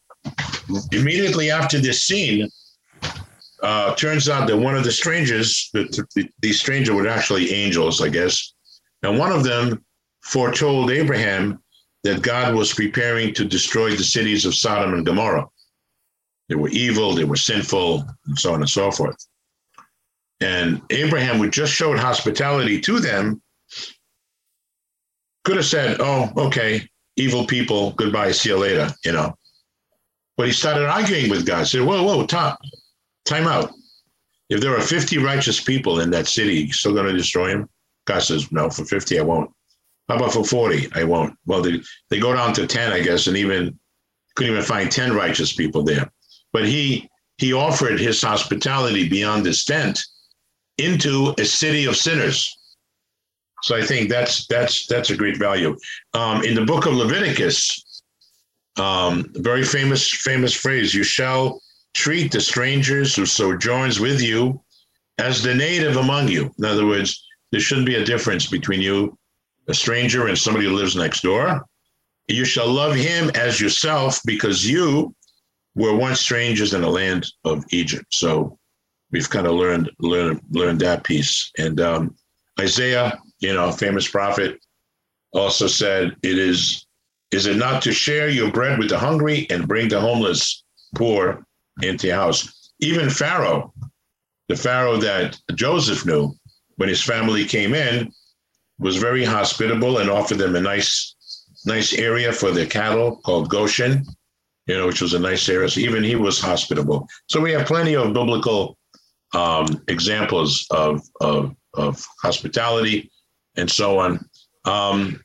immediately 0.93 1.51
after 1.51 1.79
this 1.79 2.03
scene, 2.03 2.49
uh, 3.63 3.95
turns 3.97 4.29
out 4.29 4.47
that 4.47 4.57
one 4.57 4.77
of 4.77 4.85
the 4.85 4.93
strangers, 4.93 5.71
the, 5.73 5.85
the, 6.15 6.29
these 6.41 6.61
strangers 6.61 6.95
were 6.95 7.09
actually 7.09 7.53
angels, 7.53 8.01
I 8.01 8.11
guess, 8.11 8.55
and 9.03 9.19
one 9.19 9.33
of 9.33 9.43
them 9.43 9.85
foretold 10.23 10.91
Abraham 10.91 11.61
that 12.05 12.23
God 12.23 12.55
was 12.55 12.73
preparing 12.73 13.35
to 13.35 13.45
destroy 13.45 13.91
the 13.91 14.05
cities 14.05 14.45
of 14.45 14.55
Sodom 14.55 14.95
and 14.95 15.05
Gomorrah. 15.05 15.47
They 16.49 16.55
were 16.55 16.69
evil, 16.69 17.15
they 17.15 17.25
were 17.25 17.37
sinful, 17.37 18.05
and 18.27 18.39
so 18.39 18.55
on 18.55 18.61
and 18.61 18.71
so 18.71 18.91
forth. 18.91 19.17
And 20.41 20.83
Abraham, 20.91 21.39
who 21.39 21.51
just 21.51 21.73
showed 21.73 21.99
hospitality 21.99 22.81
to 22.83 23.01
them, 23.01 23.43
could 25.45 25.57
have 25.57 25.65
said, 25.65 25.97
Oh, 26.01 26.31
okay, 26.37 26.89
evil 27.17 27.47
people, 27.47 27.93
goodbye, 27.93 28.33
see 28.33 28.51
you 28.51 28.59
later, 28.59 28.91
you 29.05 29.13
know. 29.13 29.35
But 30.37 30.47
he 30.47 30.53
started 30.53 30.89
arguing 30.89 31.31
with 31.31 31.47
God, 31.47 31.67
said, 31.67 31.83
Whoa, 31.83 32.03
whoa, 32.03 32.27
time, 32.27 32.57
time 33.25 33.47
out. 33.47 33.73
If 34.49 34.61
there 34.61 34.77
are 34.77 34.81
50 34.81 35.19
righteous 35.19 35.61
people 35.61 36.01
in 36.01 36.11
that 36.11 36.29
city, 36.29 36.55
you 36.55 36.73
still 36.73 36.93
going 36.93 37.07
to 37.07 37.13
destroy 37.17 37.49
him? 37.49 37.69
God 38.07 38.21
says, 38.21 38.53
No, 38.53 38.71
for 38.71 38.85
50, 38.85 39.19
I 39.19 39.23
won't. 39.23 39.51
How 40.09 40.17
about 40.17 40.33
for 40.33 40.45
40? 40.45 40.89
I 40.95 41.05
won't. 41.05 41.37
Well, 41.47 41.63
they, 41.63 41.81
they 42.11 42.21
go 42.21 42.33
down 42.33 42.53
to 42.55 42.67
10, 42.67 42.93
I 42.93 43.01
guess, 43.01 43.27
and 43.27 43.37
even 43.37 43.79
couldn't 44.37 44.53
even 44.53 44.65
find 44.65 44.91
10 44.91 45.15
righteous 45.15 45.53
people 45.53 45.83
there. 45.83 46.11
But 46.53 46.67
he 46.67 47.09
he 47.39 47.53
offered 47.53 48.01
his 48.01 48.23
hospitality 48.23 49.09
beyond 49.09 49.45
his 49.45 49.65
tent 49.65 50.03
into 50.79 51.35
a 51.39 51.45
city 51.45 51.87
of 51.87 51.97
sinners. 51.97 52.57
So 53.63 53.77
I 53.77 53.83
think 53.83 54.09
that's 54.09 54.47
that's 54.47 54.87
that's 54.87 55.11
a 55.11 55.17
great 55.17 55.39
value. 55.39 55.77
Um, 56.15 56.45
in 56.45 56.55
the 56.55 56.65
book 56.65 56.87
of 56.87 56.95
Leviticus, 56.95 58.03
um, 58.77 59.27
very 59.35 59.65
famous 59.65 60.09
famous 60.09 60.55
phrase: 60.55 60.95
"You 60.95 61.03
shall 61.03 61.61
treat 61.95 62.31
the 62.31 62.41
strangers 62.41 63.17
who 63.17 63.27
sojourns 63.27 63.99
with 63.99 64.23
you 64.23 64.61
as 65.19 65.43
the 65.43 65.55
native 65.55 65.97
among 65.97 66.29
you." 66.29 66.55
In 66.59 66.65
other 66.65 66.87
words, 66.87 67.25
there 67.51 67.61
shouldn't 67.61 67.87
be 67.87 67.97
a 67.97 68.05
difference 68.05 68.47
between 68.47 68.83
you, 68.83 69.19
a 69.67 69.75
stranger, 69.75 70.29
and 70.29 70.39
somebody 70.39 70.67
who 70.67 70.77
lives 70.77 70.95
next 70.95 71.23
door. 71.23 71.65
You 72.29 72.45
shall 72.45 72.69
love 72.69 72.95
him 72.95 73.31
as 73.35 73.61
yourself, 73.61 74.21
because 74.27 74.69
you 74.69 75.15
were 75.77 75.95
once 75.95 76.21
strangers 76.21 76.75
in 76.75 76.81
the 76.81 76.91
land 76.91 77.27
of 77.45 77.65
Egypt. 77.71 78.07
So 78.13 78.59
we've 79.13 79.31
kind 79.31 79.47
of 79.47 79.55
learned 79.55 79.91
learned 80.01 80.41
learned 80.51 80.81
that 80.81 81.05
piece. 81.05 81.53
And 81.59 81.81
um, 81.81 82.17
Isaiah 82.59 83.21
you 83.41 83.53
know, 83.53 83.71
famous 83.73 84.09
prophet, 84.09 84.59
also 85.33 85.67
said, 85.67 86.17
It 86.23 86.39
is, 86.39 86.87
is 87.31 87.47
it 87.47 87.57
not 87.57 87.83
to 87.83 87.93
share 87.93 88.29
your 88.29 88.51
bread 88.51 88.79
with 88.79 88.89
the 88.89 88.99
hungry 88.99 89.47
and 89.51 89.69
bring 89.69 89.89
the 89.89 90.01
homeless 90.01 90.65
poor 90.95 91.45
into 91.83 92.09
your 92.09 92.17
house? 92.17 92.73
Even 92.81 93.11
Pharaoh, 93.11 93.73
the 94.49 94.57
Pharaoh 94.57 94.97
that 94.99 95.39
Joseph 95.55 96.07
knew 96.07 96.33
when 96.77 96.89
his 96.89 97.03
family 97.03 97.45
came 97.45 97.75
in, 97.75 98.13
was 98.79 98.97
very 98.97 99.25
hospitable 99.25 99.99
and 99.99 100.11
offered 100.11 100.39
them 100.39 100.55
a 100.55 100.61
nice, 100.61 101.15
nice 101.65 101.95
area 101.95 102.33
for 102.33 102.51
their 102.51 102.67
cattle 102.67 103.17
called 103.25 103.49
Goshen, 103.49 104.05
you 104.67 104.77
know, 104.77 104.87
which 104.87 105.01
was 105.01 105.15
a 105.15 105.19
nice 105.19 105.49
area. 105.49 105.69
So 105.69 105.81
even 105.81 106.03
he 106.03 106.17
was 106.17 106.41
hospitable. 106.41 107.09
So 107.29 107.41
we 107.41 107.53
have 107.53 107.67
plenty 107.67 107.95
of 107.95 108.13
biblical 108.13 108.77
um, 109.35 109.67
examples 109.89 110.67
of, 110.71 111.03
of, 111.21 111.55
of 111.75 112.05
hospitality 112.23 113.11
and 113.57 113.71
so 113.71 113.99
on. 113.99 114.29
Um, 114.65 115.23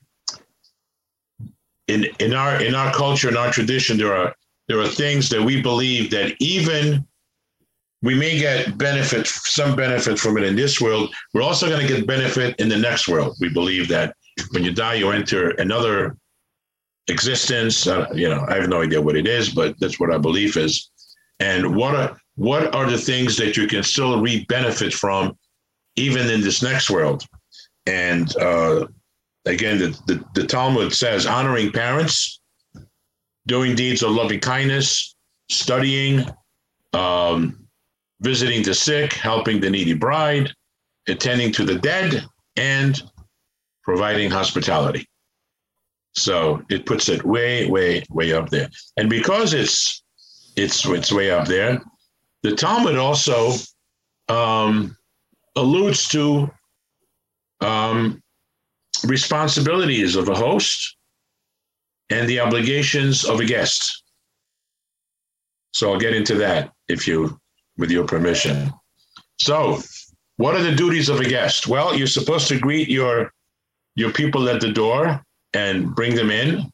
in 1.88 2.08
in 2.20 2.34
our 2.34 2.62
in 2.64 2.74
our 2.74 2.94
culture, 2.94 3.28
in 3.28 3.36
our 3.36 3.52
tradition, 3.52 3.98
there 3.98 4.14
are 4.14 4.34
there 4.68 4.80
are 4.80 4.88
things 4.88 5.30
that 5.30 5.42
we 5.42 5.62
believe 5.62 6.12
that 6.12 6.36
even 6.40 7.06
we 8.02 8.16
may 8.16 8.40
get 8.40 8.78
benefit, 8.78 9.28
some 9.28 9.76
benefit 9.76 10.18
from 10.18 10.38
it 10.38 10.44
in 10.44 10.56
this 10.56 10.82
world. 10.82 11.14
We're 11.34 11.44
also 11.44 11.70
going 11.70 11.86
to 11.86 11.94
get 11.94 12.08
benefit 12.08 12.60
in 12.60 12.70
the 12.70 12.78
next 12.78 13.08
world. 13.08 13.36
We 13.40 13.50
believe 13.50 13.88
that 13.90 14.16
when 14.52 14.64
you 14.64 14.74
die, 14.74 14.96
you 14.96 15.12
enter 15.12 15.52
another 15.52 16.18
existence. 17.08 17.88
Uh, 17.88 18.08
you 18.14 18.30
know, 18.30 18.46
I 18.48 18.56
have 18.56 18.70
no 18.70 18.82
idea 18.82 19.02
what 19.02 19.18
it 19.18 19.28
is, 19.28 19.50
but 19.50 19.76
that's 19.80 20.00
what 20.00 20.12
our 20.12 20.20
belief 20.20 20.58
is. 20.58 20.90
And 21.40 21.76
what 21.76 21.96
are 21.96 22.18
what 22.36 22.74
are 22.74 22.90
the 22.90 22.98
things 22.98 23.36
that 23.38 23.58
you 23.58 23.68
can 23.68 23.84
still 23.84 24.22
reap 24.22 24.48
benefit 24.48 24.94
from, 24.94 25.38
even 25.96 26.30
in 26.30 26.42
this 26.42 26.62
next 26.62 26.90
world? 26.90 27.24
And 27.86 28.36
uh, 28.38 28.88
again, 29.46 29.80
the, 29.80 30.00
the, 30.08 30.24
the 30.34 30.48
Talmud 30.48 30.94
says 30.94 31.26
honoring 31.26 31.72
parents, 31.72 32.40
doing 33.48 33.76
deeds 33.76 34.04
of 34.04 34.12
loving 34.12 34.40
kindness, 34.40 35.16
studying, 35.50 36.26
um, 36.94 37.68
visiting 38.22 38.64
the 38.64 38.74
sick, 38.74 39.14
helping 39.14 39.60
the 39.60 39.70
needy 39.70 39.94
bride, 39.94 40.54
attending 41.08 41.52
to 41.54 41.66
the 41.66 41.76
dead, 41.76 42.24
and 42.56 43.02
providing 43.84 44.30
hospitality. 44.30 45.08
So 46.14 46.62
it 46.70 46.86
puts 46.86 47.10
it 47.10 47.24
way, 47.24 47.68
way, 47.68 48.04
way 48.10 48.34
up 48.34 48.50
there. 48.50 48.70
And 48.98 49.10
because 49.10 49.54
it's 49.54 50.04
it's 50.58 50.86
it's 50.86 51.12
way 51.12 51.32
up 51.32 51.48
there, 51.48 51.82
the 52.44 52.56
Talmud 52.56 52.98
also 52.98 53.54
um, 54.28 54.98
alludes 55.56 56.08
to 56.10 56.50
um, 57.62 58.22
responsibilities 59.06 60.16
of 60.16 60.30
a 60.30 60.36
host 60.36 60.98
and 62.10 62.28
the 62.28 62.40
obligations 62.40 63.24
of 63.24 63.40
a 63.40 63.46
guest. 63.46 64.04
So 65.74 65.92
I'll 65.92 66.00
get 66.00 66.14
into 66.14 66.36
that 66.36 66.72
if 66.90 67.08
you, 67.08 67.40
with 67.78 67.92
your 67.92 68.06
permission. 68.06 68.72
So, 69.40 69.80
what 70.36 70.56
are 70.56 70.64
the 70.64 70.76
duties 70.76 71.08
of 71.08 71.20
a 71.20 71.24
guest? 71.24 71.68
Well, 71.68 71.96
you're 71.96 72.08
supposed 72.08 72.48
to 72.50 72.60
greet 72.60 72.90
your 72.90 73.32
your 73.96 74.12
people 74.12 74.48
at 74.50 74.62
the 74.62 74.72
door 74.72 75.22
and 75.54 75.96
bring 75.96 76.16
them 76.16 76.32
in. 76.32 76.72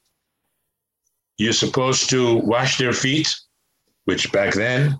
You're 1.37 1.53
supposed 1.53 2.09
to 2.09 2.37
wash 2.37 2.77
their 2.77 2.93
feet, 2.93 3.33
which 4.05 4.31
back 4.31 4.53
then 4.53 4.97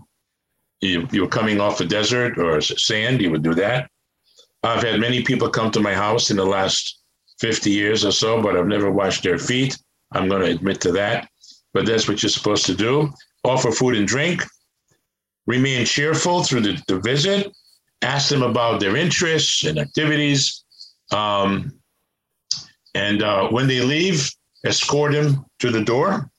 you, 0.82 1.08
you 1.12 1.22
were 1.22 1.28
coming 1.28 1.60
off 1.60 1.82
a 1.82 1.86
desert 1.86 2.38
or 2.38 2.62
sand, 2.62 3.22
you 3.22 3.32
would 3.32 3.44
do 3.44 3.54
that. 3.56 3.90
I've 4.64 4.84
had 4.84 5.00
many 5.00 5.24
people 5.24 5.50
come 5.50 5.72
to 5.72 5.80
my 5.80 5.94
house 5.94 6.30
in 6.30 6.38
the 6.38 6.46
last 6.46 7.00
50 7.40 7.70
years 7.70 8.06
or 8.06 8.12
so, 8.12 8.42
but 8.42 8.58
I've 8.58 8.68
never 8.68 8.92
washed 8.92 9.24
their 9.24 9.38
feet. 9.38 9.78
I'm 10.12 10.28
going 10.28 10.42
to 10.42 10.52
admit 10.52 10.82
to 10.82 10.92
that. 10.94 11.30
But 11.74 11.86
that's 11.86 12.08
what 12.08 12.22
you're 12.24 12.30
supposed 12.30 12.66
to 12.68 12.76
do. 12.76 13.12
Offer 13.44 13.72
food 13.72 13.96
and 13.96 14.08
drink. 14.08 14.44
Remain 15.46 15.86
cheerful 15.86 16.44
through 16.44 16.62
the, 16.62 16.82
the 16.88 17.00
visit. 17.00 17.52
Ask 18.02 18.30
them 18.30 18.44
about 18.44 18.80
their 18.80 18.96
interests 18.96 19.64
and 19.64 19.80
activities. 19.80 20.64
Um, 21.12 21.72
and 22.98 23.22
uh, 23.22 23.48
when 23.50 23.68
they 23.68 23.82
leave, 23.82 24.32
escort 24.66 25.12
them 25.12 25.46
to 25.60 25.70
the 25.70 25.84
door. 25.84 26.32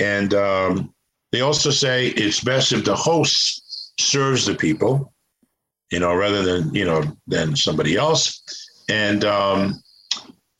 And 0.00 0.32
um, 0.32 0.94
they 1.32 1.42
also 1.42 1.70
say 1.70 2.08
it's 2.08 2.40
best 2.40 2.72
if 2.72 2.86
the 2.86 2.96
host 2.96 3.92
serves 4.00 4.46
the 4.46 4.54
people, 4.54 5.12
you 5.90 6.00
know, 6.00 6.14
rather 6.14 6.42
than 6.42 6.74
you 6.74 6.86
know 6.86 7.02
than 7.26 7.56
somebody 7.56 7.96
else. 7.96 8.42
And 8.88 9.24
um, 9.24 9.82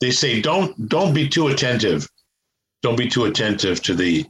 they 0.01 0.11
say 0.11 0.39
don't 0.39 0.87
don't 0.87 1.15
be 1.15 1.27
too 1.27 1.47
attentive, 1.47 2.07
don't 2.83 2.97
be 2.97 3.09
too 3.09 3.25
attentive 3.25 3.81
to 3.83 3.95
the 3.95 4.25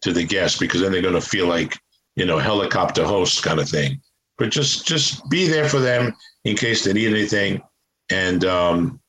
to 0.00 0.14
the 0.14 0.24
guests 0.24 0.58
because 0.58 0.80
then 0.80 0.92
they're 0.92 1.02
going 1.02 1.12
to 1.12 1.20
feel 1.20 1.46
like 1.46 1.78
you 2.16 2.24
know 2.24 2.38
helicopter 2.38 3.04
host 3.04 3.42
kind 3.42 3.60
of 3.60 3.68
thing. 3.68 4.00
But 4.38 4.48
just 4.48 4.86
just 4.86 5.28
be 5.28 5.46
there 5.46 5.68
for 5.68 5.78
them 5.78 6.14
in 6.44 6.56
case 6.56 6.84
they 6.84 6.94
need 6.94 7.12
anything. 7.12 7.60
And 8.10 8.46
um, 8.46 9.00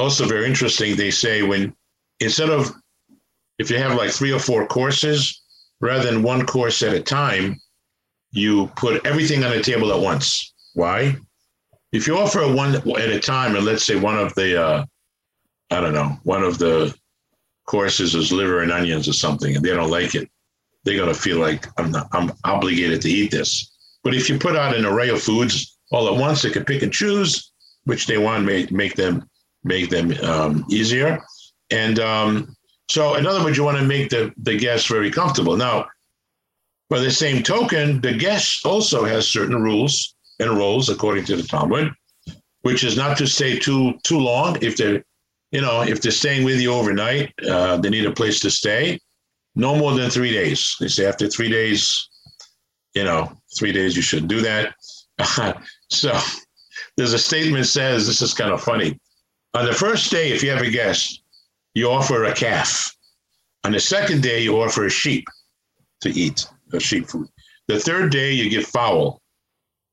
also 0.00 0.26
very 0.26 0.46
interesting. 0.46 0.96
They 0.96 1.10
say 1.10 1.42
when 1.42 1.74
instead 2.18 2.50
of 2.50 2.72
if 3.58 3.70
you 3.70 3.78
have 3.78 3.96
like 3.96 4.10
three 4.10 4.32
or 4.32 4.38
four 4.38 4.66
courses, 4.66 5.42
rather 5.80 6.10
than 6.10 6.22
one 6.22 6.46
course 6.46 6.82
at 6.82 6.94
a 6.94 7.00
time, 7.00 7.60
you 8.32 8.68
put 8.76 9.04
everything 9.06 9.44
on 9.44 9.50
the 9.50 9.62
table 9.62 9.92
at 9.92 10.00
once. 10.00 10.54
Why? 10.74 11.16
If 11.92 12.06
you 12.06 12.16
offer 12.16 12.40
one 12.52 12.76
at 12.76 13.10
a 13.10 13.20
time, 13.20 13.56
and 13.56 13.64
let's 13.64 13.84
say 13.84 13.96
one 13.96 14.18
of 14.18 14.34
the, 14.34 14.62
uh, 14.62 14.84
I 15.70 15.80
don't 15.80 15.94
know, 15.94 16.16
one 16.22 16.42
of 16.44 16.58
the 16.58 16.94
courses 17.66 18.14
is 18.14 18.32
liver 18.32 18.62
and 18.62 18.72
onions 18.72 19.08
or 19.08 19.12
something, 19.12 19.56
and 19.56 19.64
they 19.64 19.70
don't 19.70 19.90
like 19.90 20.14
it, 20.14 20.28
they're 20.84 20.98
gonna 20.98 21.14
feel 21.14 21.38
like 21.38 21.66
I'm 21.78 21.90
not, 21.90 22.08
I'm 22.12 22.32
obligated 22.44 23.02
to 23.02 23.10
eat 23.10 23.30
this. 23.30 23.70
But 24.02 24.14
if 24.14 24.28
you 24.28 24.38
put 24.38 24.56
out 24.56 24.76
an 24.76 24.86
array 24.86 25.10
of 25.10 25.22
foods 25.22 25.78
all 25.90 26.08
at 26.08 26.18
once, 26.18 26.42
they 26.42 26.50
can 26.50 26.64
pick 26.64 26.82
and 26.82 26.92
choose 26.92 27.52
which 27.84 28.06
they 28.06 28.18
want, 28.18 28.44
make 28.44 28.70
make 28.70 28.94
them 28.94 29.28
make 29.64 29.90
them 29.90 30.12
um, 30.22 30.64
easier. 30.70 31.22
And 31.70 31.98
um, 31.98 32.56
so, 32.90 33.14
in 33.14 33.26
other 33.26 33.42
words, 33.44 33.56
you 33.56 33.64
want 33.64 33.78
to 33.78 33.84
make 33.84 34.10
the, 34.10 34.32
the 34.36 34.56
guests 34.56 34.88
very 34.88 35.10
comfortable. 35.10 35.56
Now, 35.56 35.86
by 36.88 36.98
the 36.98 37.10
same 37.10 37.42
token, 37.42 38.00
the 38.00 38.12
guest 38.12 38.66
also 38.66 39.04
has 39.04 39.28
certain 39.28 39.62
rules 39.62 40.14
and 40.40 40.50
roles 40.58 40.88
according 40.88 41.24
to 41.26 41.36
the 41.36 41.44
Talmud, 41.44 41.92
which 42.62 42.82
is 42.82 42.96
not 42.96 43.16
to 43.18 43.26
stay 43.26 43.58
too 43.58 43.94
too 44.02 44.18
long. 44.18 44.58
If 44.60 44.76
they're, 44.76 45.04
you 45.52 45.60
know, 45.60 45.82
if 45.82 46.02
they're 46.02 46.10
staying 46.10 46.44
with 46.44 46.60
you 46.60 46.72
overnight, 46.72 47.32
uh, 47.48 47.76
they 47.76 47.90
need 47.90 48.06
a 48.06 48.12
place 48.12 48.40
to 48.40 48.50
stay. 48.50 48.98
No 49.54 49.76
more 49.76 49.94
than 49.94 50.10
three 50.10 50.32
days. 50.32 50.74
They 50.80 50.88
say 50.88 51.06
after 51.06 51.28
three 51.28 51.50
days, 51.50 52.08
you 52.94 53.04
know, 53.04 53.32
three 53.56 53.72
days 53.72 53.94
you 53.94 54.02
should 54.02 54.26
do 54.26 54.40
that. 54.40 54.74
so 55.90 56.18
there's 56.96 57.12
a 57.12 57.18
statement 57.18 57.66
says 57.66 58.06
this 58.06 58.22
is 58.22 58.34
kind 58.34 58.52
of 58.52 58.62
funny. 58.62 58.98
On 59.54 59.66
the 59.66 59.72
first 59.72 60.10
day, 60.10 60.30
if 60.30 60.42
you 60.42 60.50
have 60.50 60.62
a 60.62 60.70
guest, 60.70 61.22
you 61.74 61.90
offer 61.90 62.24
a 62.24 62.34
calf. 62.34 62.94
On 63.64 63.72
the 63.72 63.80
second 63.80 64.22
day, 64.22 64.42
you 64.42 64.60
offer 64.60 64.86
a 64.86 64.90
sheep 64.90 65.26
to 66.00 66.10
eat, 66.10 66.46
a 66.72 66.80
sheep 66.80 67.08
food. 67.08 67.28
The 67.68 67.78
third 67.78 68.10
day, 68.12 68.32
you 68.32 68.48
give 68.48 68.66
fowl. 68.66 69.20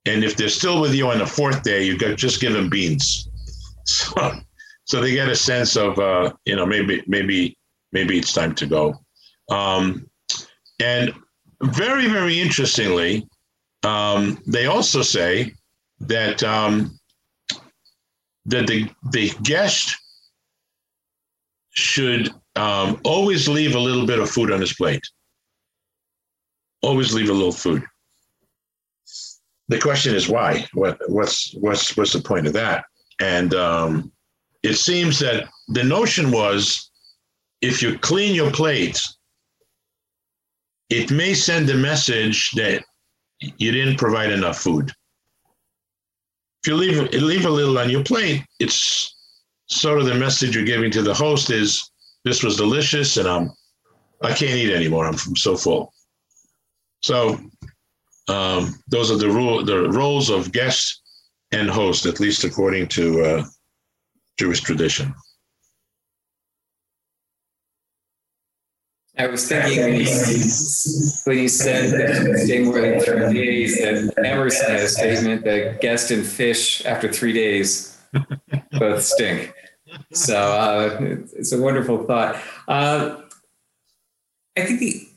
And 0.05 0.23
if 0.23 0.37
they're 0.37 0.49
still 0.49 0.79
with 0.79 0.93
you 0.93 1.09
on 1.09 1.17
the 1.17 1.25
fourth 1.25 1.63
day, 1.63 1.83
you 1.83 1.97
got 1.97 2.17
just 2.17 2.39
give 2.39 2.53
them 2.53 2.69
beans. 2.69 3.29
So, 3.89 4.33
so 4.83 4.99
they 4.99 5.11
get 5.11 5.29
a 5.29 5.35
sense 5.35 5.77
of, 5.77 5.97
uh, 5.97 6.33
you 6.43 6.57
know, 6.57 6.65
maybe, 6.65 7.01
maybe, 7.07 7.57
maybe 7.93 8.17
it's 8.17 8.33
time 8.33 8.53
to 8.55 8.65
go. 8.65 8.95
Um, 9.49 10.09
and 10.81 11.13
very, 11.61 12.07
very 12.07 12.37
interestingly, 12.37 13.25
um, 13.83 14.43
they 14.45 14.65
also 14.65 15.01
say 15.03 15.53
that 16.01 16.43
um, 16.43 16.96
that 18.47 18.67
the, 18.67 18.89
the 19.11 19.31
guest 19.43 19.95
should 21.71 22.33
um, 22.55 22.99
always 23.03 23.47
leave 23.47 23.75
a 23.75 23.79
little 23.79 24.05
bit 24.05 24.19
of 24.19 24.29
food 24.29 24.51
on 24.51 24.59
his 24.59 24.73
plate. 24.73 25.03
Always 26.81 27.13
leave 27.13 27.29
a 27.29 27.33
little 27.33 27.51
food. 27.51 27.83
The 29.67 29.79
question 29.79 30.15
is 30.15 30.29
why? 30.29 30.65
What, 30.73 30.97
what's 31.07 31.53
what's 31.55 31.95
what's 31.97 32.13
the 32.13 32.21
point 32.21 32.47
of 32.47 32.53
that? 32.53 32.85
And 33.19 33.53
um, 33.53 34.11
it 34.63 34.75
seems 34.75 35.19
that 35.19 35.49
the 35.67 35.83
notion 35.83 36.31
was, 36.31 36.89
if 37.61 37.81
you 37.81 37.99
clean 37.99 38.33
your 38.33 38.51
plate, 38.51 39.01
it 40.89 41.11
may 41.11 41.33
send 41.33 41.69
a 41.69 41.75
message 41.75 42.51
that 42.51 42.83
you 43.39 43.71
didn't 43.71 43.97
provide 43.97 44.31
enough 44.31 44.57
food 44.57 44.91
if 46.63 46.67
you 46.67 46.75
leave 46.75 47.13
leave 47.13 47.45
a 47.45 47.49
little 47.49 47.77
on 47.77 47.89
your 47.89 48.03
plate, 48.03 48.43
it's 48.59 49.15
sort 49.67 49.99
of 49.99 50.05
the 50.05 50.15
message 50.15 50.55
you're 50.55 50.65
giving 50.65 50.91
to 50.91 51.01
the 51.01 51.13
host 51.13 51.49
is 51.49 51.91
this 52.23 52.43
was 52.43 52.57
delicious 52.57 53.17
and 53.17 53.27
I'm 53.27 53.51
I 54.21 54.29
can't 54.29 54.55
eat 54.55 54.73
anymore. 54.73 55.05
I'm 55.05 55.17
so 55.17 55.55
full. 55.55 55.93
So 57.01 57.39
um, 58.27 58.75
those 58.87 59.11
are 59.11 59.17
the 59.17 59.29
rule 59.29 59.63
the 59.63 59.89
roles 59.89 60.29
of 60.29 60.51
guest 60.51 61.01
and 61.51 61.69
host, 61.69 62.05
at 62.05 62.19
least 62.19 62.43
according 62.43 62.87
to 62.89 63.21
uh, 63.23 63.45
Jewish 64.37 64.61
tradition. 64.61 65.13
I 69.17 69.27
was 69.27 69.47
thinking 69.47 69.83
when 69.83 69.95
you, 69.95 70.05
when 71.25 71.37
you 71.37 71.49
said 71.49 71.91
that 71.91 72.39
stay 72.45 72.63
more 72.63 72.79
than 72.81 72.99
three 72.99 73.33
days, 73.33 73.77
that 73.79 74.13
Emerson 74.23 74.69
had 74.69 74.79
a 74.81 74.87
statement 74.87 75.43
that 75.45 75.81
guest 75.81 76.11
and 76.11 76.25
fish 76.25 76.85
after 76.85 77.11
three 77.11 77.33
days 77.33 77.97
both 78.71 79.03
stink. 79.03 79.53
So 80.13 80.35
uh, 80.35 80.97
it's 81.35 81.51
a 81.51 81.61
wonderful 81.61 82.05
thought. 82.05 82.35
Uh, 82.67 83.21
I 84.55 84.65
think 84.65 84.79
the, 84.79 85.07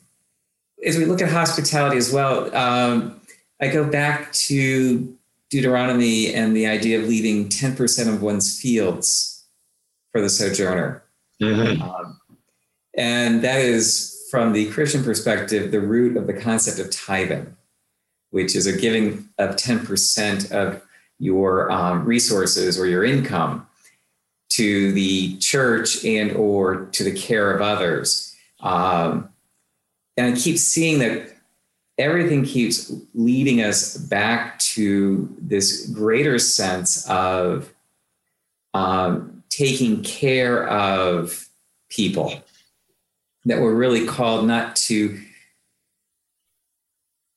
as 0.84 0.96
we 0.96 1.04
look 1.04 1.20
at 1.20 1.30
hospitality 1.30 1.96
as 1.96 2.12
well, 2.12 2.54
um, 2.56 3.20
I 3.60 3.68
go 3.68 3.84
back 3.88 4.32
to 4.32 5.16
Deuteronomy 5.50 6.32
and 6.32 6.56
the 6.56 6.66
idea 6.66 7.00
of 7.00 7.06
leaving 7.06 7.48
10% 7.48 8.08
of 8.08 8.22
one's 8.22 8.60
fields 8.60 9.44
for 10.12 10.20
the 10.20 10.28
sojourner. 10.28 11.02
Mm-hmm. 11.42 11.82
Um, 11.82 12.19
and 12.94 13.42
that 13.42 13.60
is, 13.60 14.26
from 14.30 14.52
the 14.52 14.70
Christian 14.70 15.02
perspective, 15.02 15.70
the 15.70 15.80
root 15.80 16.16
of 16.16 16.26
the 16.26 16.32
concept 16.32 16.78
of 16.78 16.90
tithing, 16.90 17.56
which 18.30 18.54
is 18.54 18.66
a 18.66 18.76
giving 18.76 19.28
of 19.38 19.56
10% 19.56 20.52
of 20.52 20.82
your 21.18 21.70
um, 21.70 22.04
resources 22.04 22.78
or 22.78 22.86
your 22.86 23.04
income 23.04 23.66
to 24.50 24.92
the 24.92 25.36
church 25.38 26.04
and 26.04 26.32
or 26.32 26.86
to 26.86 27.04
the 27.04 27.12
care 27.12 27.52
of 27.52 27.60
others. 27.60 28.34
Um, 28.60 29.28
and 30.16 30.34
I 30.34 30.38
keep 30.38 30.58
seeing 30.58 30.98
that 31.00 31.34
everything 31.98 32.44
keeps 32.44 32.92
leading 33.14 33.62
us 33.62 33.96
back 33.96 34.58
to 34.58 35.34
this 35.40 35.86
greater 35.86 36.38
sense 36.38 37.08
of 37.08 37.72
um, 38.74 39.42
taking 39.50 40.02
care 40.02 40.66
of 40.68 41.48
people 41.88 42.42
that 43.44 43.60
we're 43.60 43.74
really 43.74 44.06
called 44.06 44.46
not 44.46 44.76
to 44.76 45.18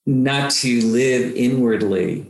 not 0.06 0.52
to 0.52 0.82
live 0.82 1.34
inwardly 1.36 2.30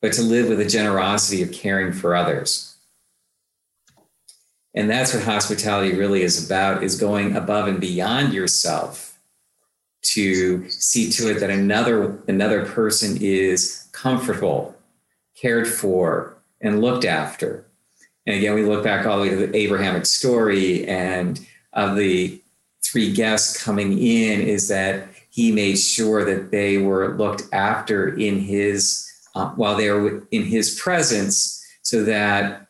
but 0.00 0.12
to 0.12 0.22
live 0.22 0.48
with 0.48 0.60
a 0.60 0.68
generosity 0.68 1.42
of 1.42 1.52
caring 1.52 1.92
for 1.92 2.14
others. 2.14 2.76
And 4.74 4.88
that's 4.88 5.12
what 5.12 5.24
hospitality 5.24 5.96
really 5.96 6.22
is 6.22 6.44
about 6.44 6.84
is 6.84 7.00
going 7.00 7.34
above 7.34 7.66
and 7.66 7.80
beyond 7.80 8.32
yourself 8.32 9.18
to 10.02 10.70
see 10.70 11.10
to 11.10 11.30
it 11.30 11.40
that 11.40 11.50
another 11.50 12.22
another 12.28 12.64
person 12.64 13.18
is 13.20 13.88
comfortable 13.92 14.76
cared 15.36 15.66
for 15.66 16.36
and 16.60 16.80
looked 16.80 17.04
after. 17.04 17.66
And 18.26 18.36
again 18.36 18.54
we 18.54 18.64
look 18.64 18.84
back 18.84 19.06
all 19.06 19.16
the 19.16 19.22
way 19.22 19.30
to 19.30 19.36
the 19.36 19.56
abrahamic 19.56 20.06
story 20.06 20.86
and 20.86 21.44
of 21.72 21.96
the 21.96 22.40
three 22.90 23.12
guests 23.12 23.62
coming 23.62 23.98
in 23.98 24.40
is 24.40 24.68
that 24.68 25.08
he 25.30 25.52
made 25.52 25.78
sure 25.78 26.24
that 26.24 26.50
they 26.50 26.78
were 26.78 27.16
looked 27.16 27.42
after 27.52 28.14
in 28.16 28.40
his 28.40 29.04
uh, 29.34 29.50
while 29.50 29.76
they 29.76 29.90
were 29.90 30.26
in 30.30 30.42
his 30.44 30.78
presence 30.80 31.64
so 31.82 32.02
that 32.04 32.66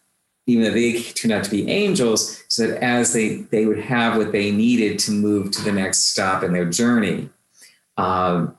even 0.46 0.64
though 0.64 0.70
they 0.70 1.00
turned 1.00 1.32
out 1.32 1.44
to 1.44 1.50
be 1.50 1.68
angels 1.70 2.44
so 2.48 2.66
that 2.66 2.82
as 2.82 3.12
they 3.12 3.36
they 3.50 3.66
would 3.66 3.78
have 3.78 4.16
what 4.16 4.32
they 4.32 4.50
needed 4.50 4.98
to 4.98 5.12
move 5.12 5.50
to 5.50 5.62
the 5.62 5.72
next 5.72 6.10
stop 6.10 6.42
in 6.42 6.52
their 6.52 6.68
journey. 6.68 7.28
Um, 7.96 8.56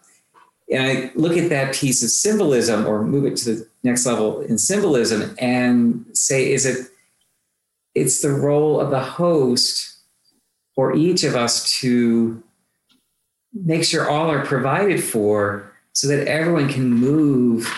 and 0.72 0.84
i 0.84 1.12
look 1.16 1.38
at 1.38 1.50
that 1.50 1.74
piece 1.74 2.04
of 2.04 2.10
symbolism 2.10 2.86
or 2.86 3.04
move 3.04 3.26
it 3.26 3.36
to 3.38 3.56
the 3.56 3.68
next 3.84 4.06
level 4.06 4.42
in 4.42 4.58
symbolism 4.58 5.36
and 5.40 6.06
say 6.14 6.52
is 6.52 6.66
it 6.66 6.88
it's 7.96 8.22
the 8.22 8.30
role 8.30 8.80
of 8.80 8.92
the 8.92 9.00
host 9.00 9.99
for 10.80 10.96
each 10.96 11.26
of 11.26 11.36
us 11.36 11.70
to 11.82 12.42
make 13.52 13.84
sure 13.84 14.10
all 14.10 14.32
are 14.32 14.46
provided 14.46 15.04
for 15.04 15.74
so 15.92 16.08
that 16.08 16.26
everyone 16.26 16.70
can 16.70 16.90
move 16.90 17.70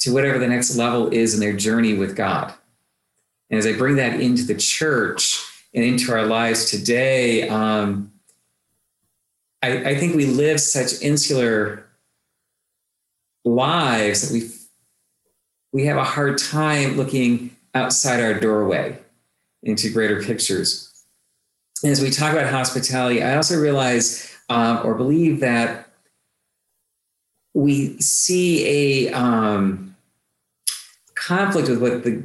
to 0.00 0.12
whatever 0.12 0.36
the 0.36 0.48
next 0.48 0.74
level 0.74 1.08
is 1.10 1.32
in 1.32 1.38
their 1.38 1.52
journey 1.52 1.94
with 1.94 2.16
God. 2.16 2.52
And 3.50 3.58
as 3.60 3.68
I 3.68 3.74
bring 3.74 3.94
that 3.96 4.18
into 4.18 4.42
the 4.42 4.56
church 4.56 5.40
and 5.74 5.84
into 5.84 6.10
our 6.10 6.26
lives 6.26 6.72
today, 6.72 7.48
um, 7.48 8.10
I, 9.62 9.90
I 9.90 9.94
think 9.94 10.16
we 10.16 10.26
live 10.26 10.60
such 10.60 11.00
insular 11.02 11.86
lives 13.44 14.28
that 14.28 14.34
we 14.34 14.50
we 15.72 15.86
have 15.86 15.98
a 15.98 16.02
hard 16.02 16.36
time 16.36 16.96
looking 16.96 17.54
outside 17.76 18.20
our 18.20 18.34
doorway 18.34 18.98
into 19.62 19.88
greater 19.88 20.20
pictures 20.20 20.89
as 21.84 22.00
we 22.00 22.10
talk 22.10 22.32
about 22.32 22.50
hospitality, 22.50 23.22
I 23.22 23.36
also 23.36 23.58
realize 23.58 24.34
um, 24.48 24.80
or 24.84 24.94
believe 24.94 25.40
that 25.40 25.88
we 27.54 27.98
see 28.00 29.08
a 29.08 29.12
um, 29.12 29.96
conflict 31.14 31.68
with 31.68 31.80
what 31.80 32.04
the 32.04 32.22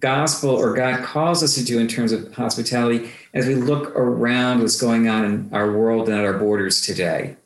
gospel 0.00 0.50
or 0.50 0.74
God 0.74 1.02
calls 1.02 1.42
us 1.42 1.54
to 1.56 1.64
do 1.64 1.78
in 1.78 1.88
terms 1.88 2.12
of 2.12 2.32
hospitality 2.32 3.10
as 3.34 3.46
we 3.46 3.54
look 3.54 3.94
around 3.96 4.60
what's 4.60 4.80
going 4.80 5.08
on 5.08 5.24
in 5.24 5.50
our 5.52 5.72
world 5.72 6.08
and 6.08 6.18
at 6.18 6.24
our 6.24 6.38
borders 6.38 6.80
today. 6.80 7.36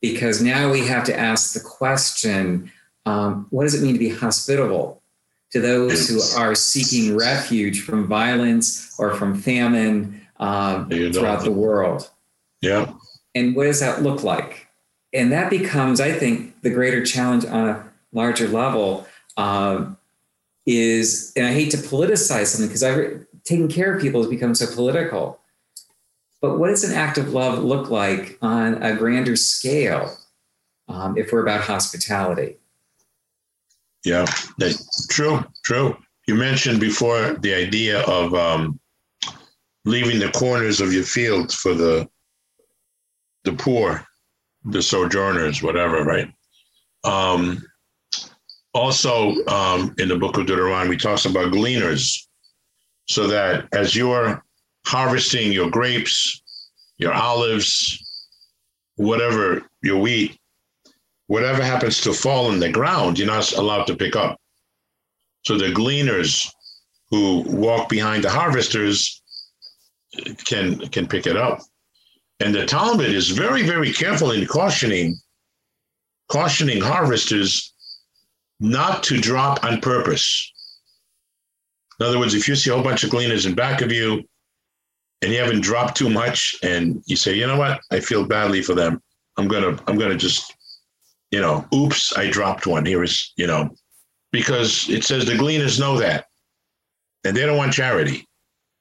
Because 0.00 0.42
now 0.42 0.70
we 0.70 0.86
have 0.86 1.04
to 1.04 1.18
ask 1.18 1.54
the 1.54 1.60
question 1.60 2.70
um, 3.06 3.46
what 3.50 3.64
does 3.64 3.74
it 3.74 3.84
mean 3.84 3.92
to 3.94 3.98
be 3.98 4.08
hospitable 4.08 5.02
to 5.50 5.60
those 5.60 6.08
who 6.08 6.20
are 6.40 6.54
seeking 6.54 7.16
refuge 7.16 7.82
from 7.82 8.06
violence 8.06 8.94
or 8.98 9.14
from 9.14 9.36
famine? 9.40 10.23
Um, 10.38 10.88
throughout 10.88 11.44
the 11.44 11.50
world. 11.50 12.10
Yeah. 12.60 12.92
And 13.34 13.54
what 13.54 13.64
does 13.64 13.80
that 13.80 14.02
look 14.02 14.22
like? 14.22 14.68
And 15.12 15.30
that 15.32 15.50
becomes, 15.50 16.00
I 16.00 16.12
think, 16.12 16.60
the 16.62 16.70
greater 16.70 17.04
challenge 17.04 17.44
on 17.44 17.68
a 17.68 17.92
larger 18.12 18.48
level 18.48 19.06
um, 19.36 19.96
is, 20.66 21.32
and 21.36 21.46
I 21.46 21.52
hate 21.52 21.70
to 21.72 21.76
politicize 21.76 22.46
something 22.46 22.68
because 22.68 22.82
I've 22.82 23.26
taking 23.44 23.68
care 23.68 23.94
of 23.94 24.00
people 24.00 24.22
has 24.22 24.30
become 24.30 24.54
so 24.54 24.74
political. 24.74 25.38
But 26.40 26.58
what 26.58 26.68
does 26.68 26.84
an 26.84 26.94
act 26.94 27.18
of 27.18 27.32
love 27.32 27.62
look 27.62 27.90
like 27.90 28.38
on 28.42 28.82
a 28.82 28.94
grander 28.94 29.36
scale 29.36 30.16
um, 30.88 31.16
if 31.16 31.32
we're 31.32 31.42
about 31.42 31.62
hospitality? 31.62 32.56
Yeah, 34.04 34.26
that's 34.58 35.06
true, 35.06 35.44
true. 35.64 35.96
You 36.26 36.34
mentioned 36.34 36.80
before 36.80 37.34
the 37.34 37.54
idea 37.54 38.00
of 38.02 38.34
um, 38.34 38.78
leaving 39.84 40.18
the 40.18 40.30
corners 40.30 40.80
of 40.80 40.92
your 40.92 41.04
fields 41.04 41.54
for 41.54 41.74
the 41.74 42.08
the 43.44 43.52
poor, 43.52 44.02
the 44.64 44.82
sojourners, 44.82 45.62
whatever, 45.62 46.02
right? 46.02 46.32
Um, 47.04 47.62
also, 48.72 49.34
um, 49.46 49.94
in 49.98 50.08
the 50.08 50.16
book 50.16 50.38
of 50.38 50.46
Deuteronomy, 50.46 50.90
we 50.90 50.96
talks 50.96 51.26
about 51.26 51.52
gleaners, 51.52 52.26
so 53.06 53.26
that 53.26 53.68
as 53.72 53.94
you're 53.94 54.42
harvesting 54.86 55.52
your 55.52 55.70
grapes, 55.70 56.42
your 56.96 57.12
olives, 57.12 57.98
whatever 58.96 59.62
your 59.82 59.98
wheat, 59.98 60.38
whatever 61.26 61.62
happens 61.62 62.00
to 62.00 62.12
fall 62.12 62.50
in 62.50 62.58
the 62.58 62.70
ground, 62.70 63.18
you're 63.18 63.26
not 63.26 63.52
allowed 63.52 63.86
to 63.86 63.96
pick 63.96 64.16
up. 64.16 64.40
So 65.44 65.58
the 65.58 65.72
gleaners 65.72 66.50
who 67.10 67.44
walk 67.46 67.88
behind 67.88 68.24
the 68.24 68.30
harvesters 68.30 69.22
can 70.44 70.78
can 70.88 71.06
pick 71.06 71.26
it 71.26 71.36
up. 71.36 71.60
And 72.40 72.54
the 72.54 72.66
Talmud 72.66 73.10
is 73.10 73.30
very, 73.30 73.62
very 73.62 73.92
careful 73.92 74.32
in 74.32 74.46
cautioning 74.46 75.16
cautioning 76.28 76.80
harvesters 76.80 77.72
not 78.60 79.02
to 79.04 79.20
drop 79.20 79.62
on 79.64 79.80
purpose. 79.80 80.50
In 82.00 82.06
other 82.06 82.18
words, 82.18 82.34
if 82.34 82.48
you 82.48 82.56
see 82.56 82.70
a 82.70 82.74
whole 82.74 82.82
bunch 82.82 83.04
of 83.04 83.10
gleaners 83.10 83.46
in 83.46 83.54
back 83.54 83.82
of 83.82 83.92
you 83.92 84.22
and 85.22 85.32
you 85.32 85.38
haven't 85.38 85.60
dropped 85.60 85.96
too 85.96 86.10
much 86.10 86.56
and 86.62 87.02
you 87.06 87.16
say, 87.16 87.34
you 87.34 87.46
know 87.46 87.58
what, 87.58 87.80
I 87.92 88.00
feel 88.00 88.24
badly 88.24 88.62
for 88.62 88.74
them. 88.74 89.00
I'm 89.36 89.48
gonna, 89.48 89.78
I'm 89.86 89.98
gonna 89.98 90.16
just, 90.16 90.54
you 91.30 91.40
know, 91.40 91.66
oops, 91.74 92.16
I 92.16 92.30
dropped 92.30 92.66
one. 92.66 92.84
Here 92.84 93.02
is, 93.02 93.32
you 93.36 93.46
know, 93.46 93.70
because 94.32 94.88
it 94.88 95.04
says 95.04 95.26
the 95.26 95.36
gleaners 95.36 95.78
know 95.78 95.98
that. 95.98 96.26
And 97.24 97.36
they 97.36 97.46
don't 97.46 97.56
want 97.56 97.72
charity. 97.72 98.28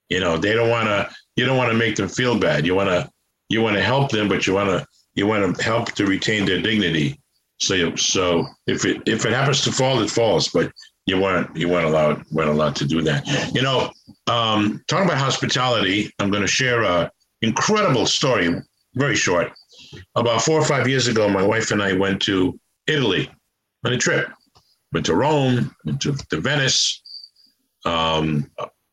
You 0.09 0.19
know, 0.19 0.37
they 0.37 0.53
don't 0.53 0.69
want 0.69 0.87
to 0.87 1.09
you 1.35 1.45
don't 1.45 1.57
want 1.57 1.71
to 1.71 1.77
make 1.77 1.95
them 1.95 2.09
feel 2.09 2.37
bad. 2.37 2.65
You 2.65 2.75
want 2.75 2.89
to 2.89 3.09
you 3.49 3.61
want 3.61 3.75
to 3.75 3.83
help 3.83 4.11
them, 4.11 4.27
but 4.27 4.47
you 4.47 4.53
want 4.53 4.69
to 4.69 4.85
you 5.15 5.27
want 5.27 5.55
to 5.55 5.63
help 5.63 5.91
to 5.93 6.05
retain 6.05 6.45
their 6.45 6.61
dignity. 6.61 7.19
So 7.59 7.95
so 7.95 8.45
if 8.67 8.85
it 8.85 9.01
if 9.05 9.25
it 9.25 9.33
happens 9.33 9.61
to 9.61 9.71
fall, 9.71 10.01
it 10.01 10.09
falls. 10.09 10.49
But 10.49 10.71
you 11.05 11.19
weren't 11.19 11.55
you 11.55 11.69
weren't 11.69 11.85
allowed 11.85 12.23
weren't 12.31 12.49
allowed 12.49 12.75
to 12.77 12.85
do 12.85 13.01
that. 13.03 13.27
You 13.53 13.61
know, 13.61 13.91
um, 14.27 14.81
talking 14.87 15.05
about 15.05 15.17
hospitality, 15.17 16.11
I'm 16.19 16.29
going 16.29 16.41
to 16.41 16.47
share 16.47 16.83
a 16.83 17.11
incredible 17.41 18.05
story, 18.05 18.49
very 18.95 19.15
short. 19.15 19.51
About 20.15 20.41
four 20.41 20.59
or 20.59 20.65
five 20.65 20.87
years 20.87 21.07
ago, 21.07 21.29
my 21.29 21.43
wife 21.43 21.71
and 21.71 21.81
I 21.81 21.93
went 21.93 22.21
to 22.23 22.59
Italy 22.87 23.29
on 23.85 23.93
a 23.93 23.97
trip. 23.97 24.27
Went 24.91 25.05
to 25.07 25.15
Rome, 25.15 25.75
went 25.85 26.01
to, 26.01 26.15
to 26.29 26.39
Venice, 26.39 27.01
um, 27.85 28.49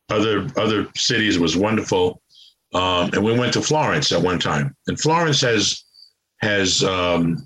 other 0.09 0.47
other 0.57 0.87
cities 0.95 1.39
was 1.39 1.55
wonderful. 1.55 2.20
Um, 2.73 3.09
and 3.13 3.23
we 3.23 3.37
went 3.37 3.53
to 3.53 3.61
Florence 3.61 4.11
at 4.11 4.21
one 4.21 4.39
time. 4.39 4.75
And 4.87 4.99
Florence 4.99 5.41
has 5.41 5.83
has 6.41 6.83
um, 6.83 7.45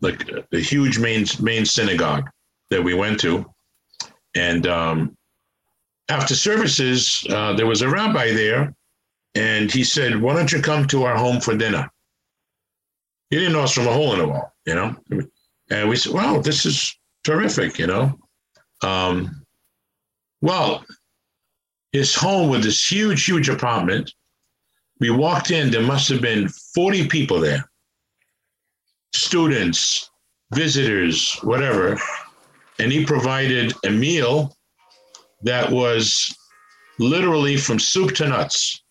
like 0.00 0.28
a 0.52 0.58
huge 0.58 0.98
main 0.98 1.26
main 1.40 1.64
synagogue 1.64 2.28
that 2.70 2.82
we 2.82 2.94
went 2.94 3.20
to. 3.20 3.46
And 4.34 4.66
um, 4.66 5.16
after 6.08 6.34
services, 6.34 7.24
uh, 7.30 7.52
there 7.54 7.66
was 7.66 7.82
a 7.82 7.88
rabbi 7.88 8.32
there, 8.32 8.74
and 9.34 9.70
he 9.70 9.84
said, 9.84 10.20
"Why 10.20 10.34
don't 10.34 10.52
you 10.52 10.60
come 10.60 10.86
to 10.88 11.04
our 11.04 11.16
home 11.16 11.40
for 11.40 11.56
dinner?" 11.56 11.88
He 13.30 13.38
didn't 13.38 13.52
know 13.52 13.62
us 13.62 13.72
from 13.72 13.86
a 13.86 13.92
hole 13.92 14.12
in 14.12 14.18
the 14.18 14.28
wall, 14.28 14.52
you 14.66 14.74
know. 14.74 14.96
And 15.70 15.88
we 15.88 15.96
said, 15.96 16.12
"Wow, 16.12 16.40
this 16.40 16.66
is 16.66 16.96
terrific," 17.22 17.78
you 17.78 17.86
know. 17.86 18.18
Um, 18.82 19.44
well, 20.42 20.84
his 21.92 22.14
home 22.14 22.50
with 22.50 22.64
this 22.64 22.90
huge, 22.90 23.24
huge 23.24 23.48
apartment 23.48 24.12
we 25.04 25.10
walked 25.10 25.50
in, 25.50 25.70
there 25.70 25.82
must 25.82 26.08
have 26.08 26.22
been 26.22 26.48
40 26.48 27.08
people 27.08 27.38
there 27.38 27.68
students, 29.14 30.10
visitors, 30.54 31.34
whatever. 31.42 31.98
And 32.78 32.90
he 32.90 33.04
provided 33.04 33.74
a 33.84 33.90
meal 33.90 34.56
that 35.42 35.70
was 35.70 36.34
literally 36.98 37.58
from 37.58 37.78
soup 37.78 38.14
to 38.14 38.28
nuts. 38.28 38.82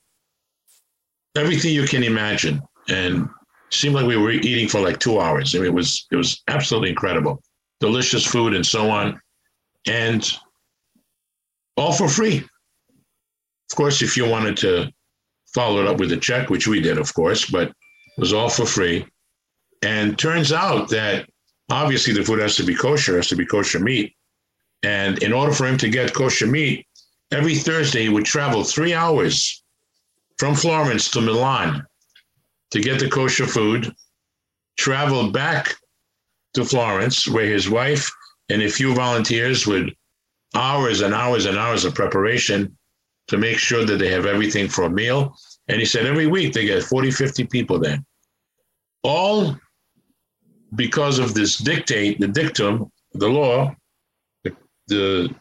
Everything 1.35 1.73
you 1.73 1.87
can 1.87 2.03
imagine. 2.03 2.61
And 2.89 3.27
seemed 3.71 3.95
like 3.95 4.05
we 4.05 4.15
were 4.15 4.29
eating 4.29 4.67
for 4.67 4.81
like 4.81 4.99
two 4.99 5.19
hours. 5.19 5.55
I 5.55 5.57
mean, 5.57 5.67
it 5.67 5.73
was 5.73 6.05
it 6.11 6.15
was 6.15 6.43
absolutely 6.47 6.89
incredible. 6.89 7.41
Delicious 7.79 8.23
food 8.23 8.53
and 8.53 8.65
so 8.65 8.91
on. 8.91 9.19
And 9.87 10.29
all 11.75 11.91
for 11.91 12.07
free. 12.07 12.37
Of 12.37 13.75
course, 13.75 14.03
if 14.03 14.15
you 14.15 14.29
wanted 14.29 14.57
to 14.57 14.93
follow 15.53 15.81
it 15.81 15.87
up 15.87 15.99
with 15.99 16.11
a 16.11 16.17
check, 16.17 16.49
which 16.49 16.67
we 16.67 16.79
did, 16.79 16.97
of 16.97 17.13
course, 17.13 17.49
but 17.49 17.69
it 17.69 17.75
was 18.17 18.33
all 18.33 18.49
for 18.49 18.65
free. 18.65 19.05
And 19.81 20.17
turns 20.17 20.51
out 20.51 20.89
that 20.89 21.29
obviously 21.69 22.13
the 22.13 22.23
food 22.23 22.39
has 22.39 22.55
to 22.57 22.63
be 22.63 22.75
kosher, 22.75 23.17
has 23.17 23.27
to 23.27 23.35
be 23.35 23.45
kosher 23.45 23.79
meat. 23.79 24.15
And 24.83 25.21
in 25.23 25.33
order 25.33 25.53
for 25.53 25.65
him 25.65 25.77
to 25.79 25.89
get 25.89 26.13
kosher 26.13 26.47
meat, 26.47 26.87
every 27.31 27.55
Thursday 27.55 28.03
he 28.03 28.09
would 28.09 28.25
travel 28.25 28.63
three 28.63 28.93
hours 28.93 29.63
from 30.37 30.55
Florence 30.55 31.09
to 31.11 31.21
Milan 31.21 31.85
to 32.71 32.81
get 32.81 32.99
the 32.99 33.09
kosher 33.09 33.47
food, 33.47 33.93
travel 34.77 35.31
back 35.31 35.75
to 36.53 36.65
Florence, 36.65 37.27
where 37.27 37.45
his 37.45 37.69
wife 37.69 38.11
and 38.49 38.61
a 38.61 38.69
few 38.69 38.93
volunteers 38.93 39.65
would 39.65 39.95
hours 40.55 41.01
and 41.01 41.13
hours 41.13 41.45
and 41.45 41.57
hours 41.57 41.85
of 41.85 41.95
preparation 41.95 42.77
to 43.27 43.37
make 43.37 43.57
sure 43.57 43.85
that 43.85 43.97
they 43.97 44.09
have 44.09 44.25
everything 44.25 44.67
for 44.67 44.83
a 44.83 44.89
meal. 44.89 45.35
And 45.67 45.79
he 45.79 45.85
said 45.85 46.05
every 46.05 46.27
week 46.27 46.53
they 46.53 46.65
get 46.65 46.83
40, 46.83 47.11
50 47.11 47.45
people 47.45 47.79
there. 47.79 48.03
All 49.03 49.55
because 50.75 51.19
of 51.19 51.33
this 51.33 51.57
dictate, 51.57 52.19
the 52.19 52.27
dictum, 52.27 52.91
the 53.13 53.27
law, 53.27 53.73
the, 54.43 54.55
the, 54.87 55.35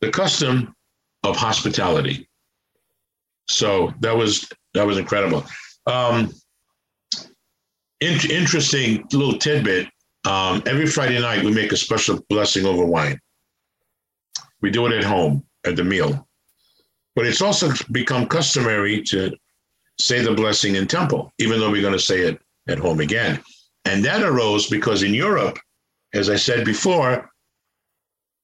the 0.00 0.10
custom 0.10 0.74
of 1.22 1.36
hospitality. 1.36 2.28
So 3.48 3.92
that 4.00 4.16
was 4.16 4.48
that 4.74 4.86
was 4.86 4.98
incredible. 4.98 5.44
Um, 5.86 6.32
in, 8.00 8.18
interesting 8.30 9.06
little 9.12 9.38
tidbit. 9.38 9.88
Um, 10.26 10.62
every 10.66 10.86
Friday 10.86 11.20
night 11.20 11.44
we 11.44 11.52
make 11.52 11.72
a 11.72 11.76
special 11.76 12.18
blessing 12.28 12.64
over 12.64 12.84
wine. 12.84 13.20
We 14.62 14.70
do 14.70 14.86
it 14.86 14.92
at 14.92 15.04
home 15.04 15.44
at 15.66 15.76
the 15.76 15.84
meal, 15.84 16.26
but 17.14 17.26
it's 17.26 17.42
also 17.42 17.72
become 17.92 18.26
customary 18.26 19.02
to 19.02 19.34
say 19.98 20.20
the 20.20 20.34
blessing 20.34 20.74
in 20.74 20.86
temple, 20.86 21.32
even 21.38 21.60
though 21.60 21.70
we're 21.70 21.82
going 21.82 21.92
to 21.92 21.98
say 21.98 22.20
it 22.20 22.40
at 22.68 22.78
home 22.78 23.00
again. 23.00 23.40
And 23.84 24.04
that 24.04 24.22
arose 24.22 24.68
because 24.68 25.02
in 25.02 25.14
Europe, 25.14 25.58
as 26.12 26.30
I 26.30 26.36
said 26.36 26.64
before, 26.64 27.30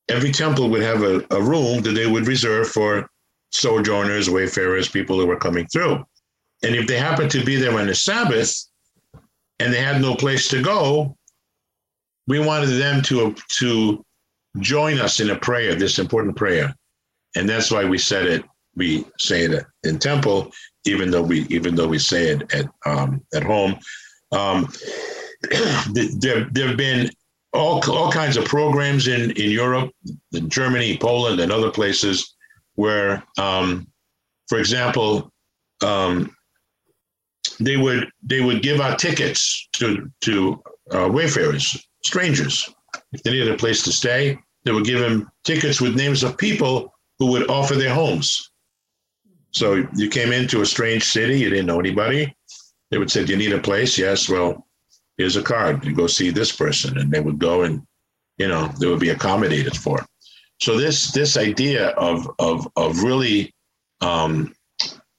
every 0.08 0.32
temple 0.32 0.68
would 0.70 0.82
have 0.82 1.02
a, 1.02 1.24
a 1.30 1.42
room 1.42 1.82
that 1.82 1.92
they 1.92 2.06
would 2.06 2.26
reserve 2.26 2.68
for 2.68 3.08
sojourners, 3.52 4.30
wayfarers, 4.30 4.88
people 4.88 5.18
who 5.18 5.26
were 5.26 5.38
coming 5.38 5.66
through. 5.66 6.04
And 6.62 6.74
if 6.74 6.86
they 6.86 6.98
happened 6.98 7.30
to 7.32 7.44
be 7.44 7.56
there 7.56 7.78
on 7.78 7.86
the 7.86 7.94
Sabbath 7.94 8.54
and 9.58 9.72
they 9.72 9.80
had 9.80 10.00
no 10.00 10.14
place 10.14 10.48
to 10.48 10.62
go, 10.62 11.16
we 12.26 12.38
wanted 12.38 12.68
them 12.68 13.02
to, 13.02 13.34
to 13.58 14.04
join 14.58 14.98
us 14.98 15.20
in 15.20 15.30
a 15.30 15.38
prayer, 15.38 15.74
this 15.74 15.98
important 15.98 16.36
prayer. 16.36 16.74
And 17.34 17.48
that's 17.48 17.70
why 17.70 17.84
we 17.84 17.98
said 17.98 18.26
it, 18.26 18.44
we 18.76 19.04
say 19.18 19.42
it 19.42 19.64
in 19.84 19.98
temple, 19.98 20.52
even 20.84 21.10
though 21.10 21.22
we 21.22 21.42
even 21.48 21.74
though 21.74 21.88
we 21.88 21.98
say 21.98 22.28
it 22.28 22.54
at 22.54 22.66
um, 22.86 23.24
at 23.34 23.42
home. 23.42 23.76
Um, 24.32 24.68
there, 25.92 26.48
there 26.52 26.68
have 26.68 26.76
been 26.76 27.10
all, 27.52 27.82
all 27.90 28.12
kinds 28.12 28.36
of 28.36 28.44
programs 28.44 29.08
in, 29.08 29.30
in 29.32 29.50
Europe, 29.50 29.90
in 30.32 30.48
Germany, 30.48 30.98
Poland, 30.98 31.40
and 31.40 31.50
other 31.50 31.70
places 31.70 32.34
where, 32.74 33.22
um, 33.38 33.86
for 34.48 34.58
example, 34.58 35.32
um, 35.82 36.34
they 37.58 37.76
would 37.76 38.08
they 38.22 38.40
would 38.40 38.62
give 38.62 38.80
out 38.80 38.98
tickets 38.98 39.68
to 39.72 40.10
to 40.22 40.62
uh, 40.92 41.08
wayfarers, 41.10 41.86
strangers. 42.04 42.68
If 43.12 43.22
they 43.22 43.32
needed 43.32 43.52
a 43.52 43.56
place 43.56 43.82
to 43.84 43.92
stay, 43.92 44.38
they 44.64 44.72
would 44.72 44.84
give 44.84 45.00
them 45.00 45.30
tickets 45.44 45.80
with 45.80 45.96
names 45.96 46.22
of 46.22 46.38
people 46.38 46.94
who 47.18 47.26
would 47.26 47.50
offer 47.50 47.74
their 47.74 47.94
homes. 47.94 48.49
So 49.52 49.86
you 49.94 50.08
came 50.08 50.32
into 50.32 50.62
a 50.62 50.66
strange 50.66 51.04
city, 51.04 51.38
you 51.40 51.50
didn't 51.50 51.66
know 51.66 51.80
anybody. 51.80 52.34
They 52.90 52.98
would 52.98 53.10
say, 53.10 53.24
"Do 53.24 53.32
you 53.32 53.38
need 53.38 53.52
a 53.52 53.60
place?" 53.60 53.98
Yes. 53.98 54.28
Well, 54.28 54.66
here's 55.16 55.36
a 55.36 55.42
card. 55.42 55.84
You 55.84 55.94
go 55.94 56.06
see 56.06 56.30
this 56.30 56.52
person, 56.52 56.98
and 56.98 57.10
they 57.10 57.20
would 57.20 57.38
go 57.38 57.62
and 57.62 57.86
you 58.38 58.48
know 58.48 58.68
they 58.78 58.86
would 58.86 59.00
be 59.00 59.10
accommodated 59.10 59.76
for. 59.76 60.04
So 60.60 60.76
this 60.76 61.12
this 61.12 61.36
idea 61.36 61.88
of 61.90 62.30
of 62.38 62.68
of 62.76 63.02
really 63.02 63.52
um, 64.00 64.54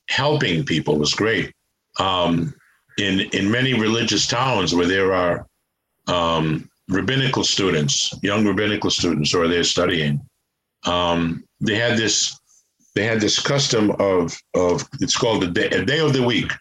helping 0.10 0.66
people 0.66 0.98
was 0.98 1.14
great. 1.14 1.54
Um, 2.00 2.54
in 2.98 3.22
in 3.32 3.50
many 3.50 3.74
religious 3.74 4.28
towns 4.28 4.74
where 4.74 4.88
there 4.88 5.14
are 5.14 5.46
um, 6.08 6.70
rabbinical 6.90 7.44
students, 7.44 8.14
young 8.22 8.46
rabbinical 8.46 8.90
students, 8.90 9.34
or 9.34 9.48
they're 9.48 9.64
studying, 9.64 10.22
um, 10.86 11.44
they 11.60 11.76
had 11.76 11.98
this 11.98 12.40
they 12.96 13.04
had 13.04 13.22
this 13.22 13.40
custom 13.40 13.92
of 14.00 14.38
of 14.56 14.88
it's 15.00 15.18
called 15.18 15.44
a 15.44 15.48
day, 15.48 15.70
a 15.70 15.86
day 15.86 16.00
of 16.00 16.14
the 16.14 16.24
week 16.24 16.52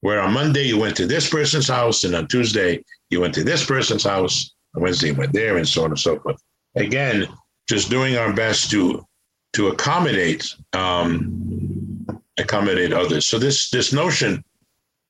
where 0.00 0.20
on 0.20 0.32
Monday 0.32 0.62
you 0.62 0.78
went 0.78 0.96
to 0.96 1.06
this 1.06 1.28
person's 1.28 1.68
house, 1.68 2.04
and 2.04 2.14
on 2.14 2.26
Tuesday 2.26 2.82
you 3.10 3.20
went 3.20 3.34
to 3.34 3.44
this 3.44 3.64
person's 3.64 4.04
house, 4.04 4.54
on 4.74 4.82
Wednesday 4.82 5.08
you 5.08 5.14
went 5.14 5.32
there, 5.32 5.56
and 5.56 5.68
so 5.68 5.84
on 5.84 5.90
and 5.90 6.00
so 6.00 6.18
forth. 6.20 6.40
Again, 6.74 7.28
just 7.68 7.90
doing 7.90 8.16
our 8.16 8.32
best 8.32 8.70
to 8.70 9.04
to 9.52 9.68
accommodate 9.68 10.54
um, 10.72 12.22
accommodate 12.38 12.92
others. 12.92 13.26
So 13.26 13.38
this 13.38 13.70
this 13.70 13.92
notion 13.92 14.42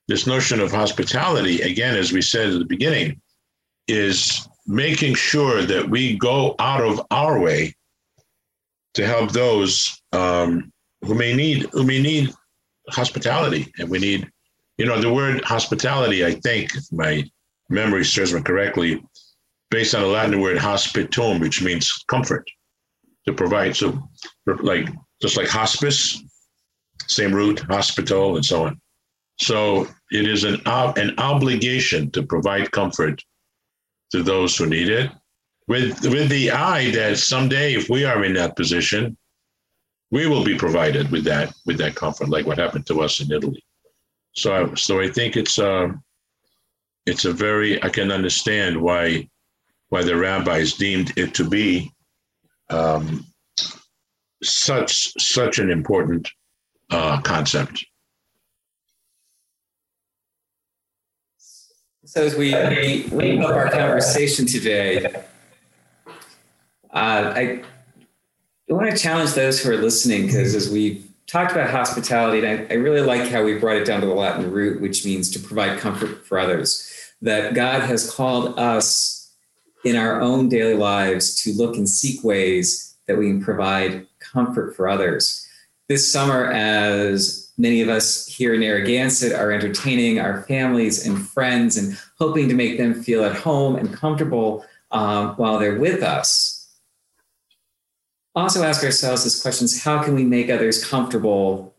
this 0.08 0.26
notion 0.26 0.58
of 0.58 0.72
hospitality, 0.72 1.60
again, 1.62 1.94
as 1.94 2.12
we 2.12 2.20
said 2.20 2.48
at 2.48 2.58
the 2.58 2.64
beginning, 2.64 3.20
is 3.86 4.48
making 4.66 5.14
sure 5.14 5.62
that 5.62 5.88
we 5.88 6.16
go 6.16 6.56
out 6.58 6.82
of 6.82 7.00
our 7.12 7.38
way 7.38 7.74
to 8.94 9.06
help 9.06 9.30
those 9.30 9.99
um, 10.12 10.72
who 11.02 11.14
may 11.14 11.34
need 11.34 11.68
who 11.72 11.84
may 11.84 12.00
need 12.00 12.30
hospitality, 12.88 13.72
and 13.78 13.88
we 13.88 13.98
need 13.98 14.30
you 14.80 14.86
know, 14.86 14.98
the 14.98 15.12
word 15.12 15.44
hospitality, 15.44 16.24
I 16.24 16.32
think, 16.32 16.70
my 16.90 17.22
memory 17.68 18.02
serves 18.02 18.32
me 18.32 18.40
correctly, 18.40 19.04
based 19.70 19.94
on 19.94 20.00
the 20.00 20.08
Latin 20.08 20.40
word 20.40 20.56
hospitum, 20.56 21.38
which 21.38 21.60
means 21.60 22.02
comfort, 22.08 22.50
to 23.26 23.34
provide. 23.34 23.76
So, 23.76 24.08
like, 24.46 24.88
just 25.20 25.36
like 25.36 25.48
hospice, 25.48 26.24
same 27.08 27.34
root, 27.34 27.60
hospital, 27.60 28.36
and 28.36 28.44
so 28.44 28.64
on. 28.64 28.80
So, 29.38 29.86
it 30.12 30.26
is 30.26 30.44
an, 30.44 30.62
an 30.64 31.12
obligation 31.18 32.10
to 32.12 32.22
provide 32.22 32.72
comfort 32.72 33.22
to 34.12 34.22
those 34.22 34.56
who 34.56 34.64
need 34.64 34.88
it, 34.88 35.10
with, 35.68 36.00
with 36.06 36.30
the 36.30 36.52
eye 36.52 36.90
that 36.92 37.18
someday, 37.18 37.74
if 37.74 37.90
we 37.90 38.06
are 38.06 38.24
in 38.24 38.32
that 38.32 38.56
position, 38.56 39.14
we 40.10 40.26
will 40.26 40.44
be 40.44 40.56
provided 40.56 41.10
with 41.10 41.24
that 41.24 41.54
with 41.66 41.78
that 41.78 41.94
comfort, 41.94 42.28
like 42.28 42.46
what 42.46 42.58
happened 42.58 42.86
to 42.86 43.00
us 43.00 43.20
in 43.20 43.30
Italy. 43.32 43.64
So, 44.32 44.74
so 44.74 45.00
I 45.00 45.08
think 45.08 45.36
it's 45.36 45.58
a, 45.58 45.84
um, 45.84 46.02
it's 47.06 47.24
a 47.24 47.32
very 47.32 47.82
I 47.82 47.88
can 47.88 48.10
understand 48.12 48.80
why 48.80 49.28
why 49.88 50.02
the 50.02 50.16
rabbis 50.16 50.74
deemed 50.74 51.12
it 51.16 51.34
to 51.34 51.48
be 51.48 51.92
um, 52.70 53.26
such 54.42 55.12
such 55.18 55.58
an 55.58 55.70
important 55.70 56.28
uh, 56.90 57.20
concept. 57.22 57.84
So 62.04 62.24
as 62.24 62.34
we 62.34 62.52
wrap 62.52 63.44
up 63.44 63.50
our 63.50 63.70
conversation 63.70 64.44
today, 64.46 65.04
uh, 66.06 66.12
I 66.92 67.62
want 68.74 68.90
to 68.90 68.96
challenge 68.96 69.34
those 69.34 69.60
who 69.60 69.70
are 69.70 69.76
listening 69.76 70.26
because 70.26 70.54
as 70.54 70.70
we 70.70 71.04
talked 71.26 71.52
about 71.52 71.70
hospitality, 71.70 72.44
and 72.44 72.66
I, 72.70 72.74
I 72.74 72.76
really 72.76 73.00
like 73.00 73.28
how 73.30 73.44
we 73.44 73.58
brought 73.58 73.76
it 73.76 73.84
down 73.84 74.00
to 74.00 74.06
the 74.06 74.14
Latin 74.14 74.50
root, 74.50 74.80
which 74.80 75.04
means 75.04 75.30
to 75.30 75.38
provide 75.38 75.78
comfort 75.78 76.26
for 76.26 76.38
others. 76.38 76.86
That 77.22 77.54
God 77.54 77.82
has 77.82 78.10
called 78.10 78.58
us 78.58 79.32
in 79.84 79.96
our 79.96 80.20
own 80.20 80.48
daily 80.48 80.74
lives 80.74 81.42
to 81.42 81.52
look 81.52 81.76
and 81.76 81.88
seek 81.88 82.22
ways 82.24 82.96
that 83.06 83.16
we 83.16 83.28
can 83.28 83.42
provide 83.42 84.06
comfort 84.18 84.76
for 84.76 84.88
others. 84.88 85.46
This 85.88 86.10
summer, 86.10 86.46
as 86.46 87.50
many 87.58 87.80
of 87.82 87.88
us 87.88 88.26
here 88.26 88.54
in 88.54 88.60
Narragansett 88.60 89.32
are 89.32 89.52
entertaining 89.52 90.18
our 90.18 90.42
families 90.42 91.06
and 91.06 91.26
friends 91.28 91.76
and 91.76 91.98
hoping 92.18 92.48
to 92.48 92.54
make 92.54 92.78
them 92.78 93.02
feel 93.02 93.24
at 93.24 93.36
home 93.36 93.76
and 93.76 93.92
comfortable 93.92 94.64
um, 94.92 95.34
while 95.36 95.58
they're 95.58 95.78
with 95.78 96.02
us, 96.02 96.59
also 98.34 98.62
ask 98.62 98.84
ourselves 98.84 99.24
this 99.24 99.42
questions 99.42 99.82
how 99.82 100.02
can 100.02 100.14
we 100.14 100.24
make 100.24 100.50
others 100.50 100.84
comfortable 100.84 101.74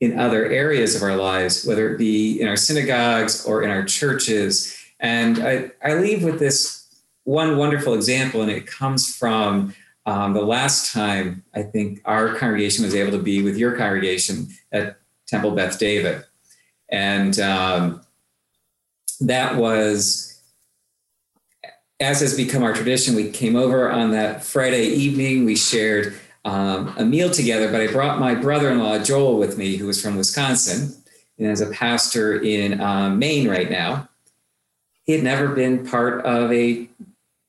in 0.00 0.18
other 0.18 0.46
areas 0.46 0.94
of 0.94 1.02
our 1.02 1.16
lives, 1.16 1.64
whether 1.64 1.92
it 1.92 1.98
be 1.98 2.40
in 2.40 2.48
our 2.48 2.56
synagogues 2.56 3.44
or 3.44 3.62
in 3.62 3.70
our 3.70 3.84
churches? 3.84 4.76
And 5.00 5.40
I, 5.40 5.70
I 5.82 5.94
leave 5.94 6.22
with 6.22 6.38
this 6.38 6.86
one 7.24 7.56
wonderful 7.56 7.94
example, 7.94 8.42
and 8.42 8.50
it 8.50 8.66
comes 8.66 9.14
from 9.14 9.74
um, 10.06 10.32
the 10.34 10.42
last 10.42 10.92
time 10.92 11.42
I 11.54 11.62
think 11.62 12.00
our 12.04 12.34
congregation 12.34 12.84
was 12.84 12.94
able 12.94 13.10
to 13.12 13.22
be 13.22 13.42
with 13.42 13.56
your 13.56 13.76
congregation 13.76 14.48
at 14.70 14.98
Temple 15.26 15.50
Beth 15.50 15.78
David. 15.78 16.24
And 16.88 17.38
um, 17.40 18.02
that 19.20 19.56
was, 19.56 20.35
as 22.00 22.20
has 22.20 22.36
become 22.36 22.62
our 22.62 22.74
tradition, 22.74 23.14
we 23.14 23.30
came 23.30 23.56
over 23.56 23.90
on 23.90 24.10
that 24.10 24.44
Friday 24.44 24.86
evening. 24.86 25.44
We 25.44 25.56
shared 25.56 26.14
um, 26.44 26.94
a 26.98 27.04
meal 27.04 27.30
together, 27.30 27.70
but 27.70 27.80
I 27.80 27.86
brought 27.86 28.20
my 28.20 28.34
brother 28.34 28.70
in 28.70 28.78
law, 28.78 28.98
Joel, 28.98 29.38
with 29.38 29.56
me, 29.56 29.76
who 29.76 29.86
was 29.86 30.00
from 30.00 30.16
Wisconsin 30.16 30.94
and 31.38 31.50
is 31.50 31.60
a 31.60 31.70
pastor 31.70 32.40
in 32.40 32.80
um, 32.80 33.18
Maine 33.18 33.48
right 33.48 33.70
now. 33.70 34.08
He 35.04 35.12
had 35.12 35.22
never 35.22 35.48
been 35.48 35.86
part 35.86 36.24
of 36.24 36.52
a 36.52 36.88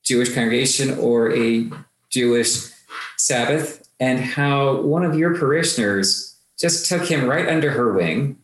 Jewish 0.02 0.34
congregation 0.34 0.98
or 0.98 1.34
a 1.34 1.70
Jewish 2.10 2.70
Sabbath, 3.16 3.86
and 4.00 4.20
how 4.20 4.80
one 4.80 5.04
of 5.04 5.18
your 5.18 5.36
parishioners 5.36 6.36
just 6.58 6.88
took 6.88 7.06
him 7.06 7.28
right 7.28 7.48
under 7.48 7.70
her 7.70 7.92
wing 7.92 8.38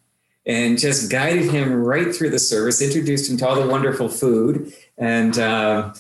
and 0.46 0.78
just 0.78 1.10
guided 1.10 1.50
him 1.50 1.72
right 1.72 2.14
through 2.14 2.30
the 2.30 2.38
service, 2.38 2.82
introduced 2.82 3.30
him 3.30 3.36
to 3.38 3.48
all 3.48 3.54
the 3.54 3.66
wonderful 3.66 4.08
food. 4.08 4.72
And 4.98 5.38
uh, 5.38 5.92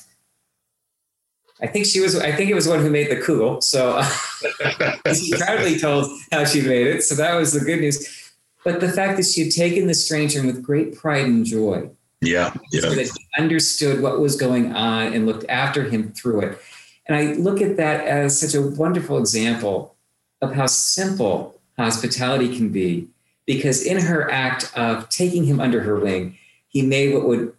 I 1.60 1.66
think 1.66 1.86
she 1.86 2.00
was, 2.00 2.18
I 2.18 2.32
think 2.32 2.50
it 2.50 2.54
was 2.54 2.68
one 2.68 2.80
who 2.80 2.90
made 2.90 3.10
the 3.10 3.16
kugel. 3.16 3.62
So 3.62 4.02
she 5.14 5.32
proudly 5.36 5.78
told 5.78 6.10
how 6.32 6.44
she 6.44 6.60
made 6.62 6.86
it. 6.86 7.02
So 7.02 7.14
that 7.16 7.34
was 7.34 7.52
the 7.52 7.60
good 7.60 7.80
news. 7.80 8.32
But 8.64 8.80
the 8.80 8.90
fact 8.90 9.16
that 9.18 9.26
she 9.26 9.44
had 9.44 9.52
taken 9.52 9.86
the 9.86 9.94
stranger 9.94 10.44
with 10.44 10.62
great 10.62 10.96
pride 10.96 11.26
and 11.26 11.44
joy. 11.44 11.90
Yeah. 12.20 12.54
yeah. 12.72 12.80
So 12.80 12.94
that 12.94 13.04
he 13.04 13.42
understood 13.42 14.00
what 14.00 14.20
was 14.20 14.36
going 14.36 14.74
on 14.74 15.12
and 15.12 15.26
looked 15.26 15.44
after 15.48 15.84
him 15.84 16.12
through 16.12 16.40
it. 16.40 16.58
And 17.06 17.16
I 17.16 17.34
look 17.34 17.60
at 17.60 17.76
that 17.76 18.06
as 18.06 18.40
such 18.40 18.54
a 18.54 18.62
wonderful 18.62 19.18
example 19.18 19.94
of 20.40 20.54
how 20.54 20.66
simple 20.66 21.60
hospitality 21.76 22.56
can 22.56 22.70
be 22.70 23.08
because 23.46 23.84
in 23.84 24.00
her 24.00 24.30
act 24.30 24.72
of 24.76 25.08
taking 25.10 25.44
him 25.44 25.60
under 25.60 25.82
her 25.82 25.98
wing, 25.98 26.38
he 26.68 26.82
made 26.82 27.12
what 27.12 27.26
would 27.26 27.52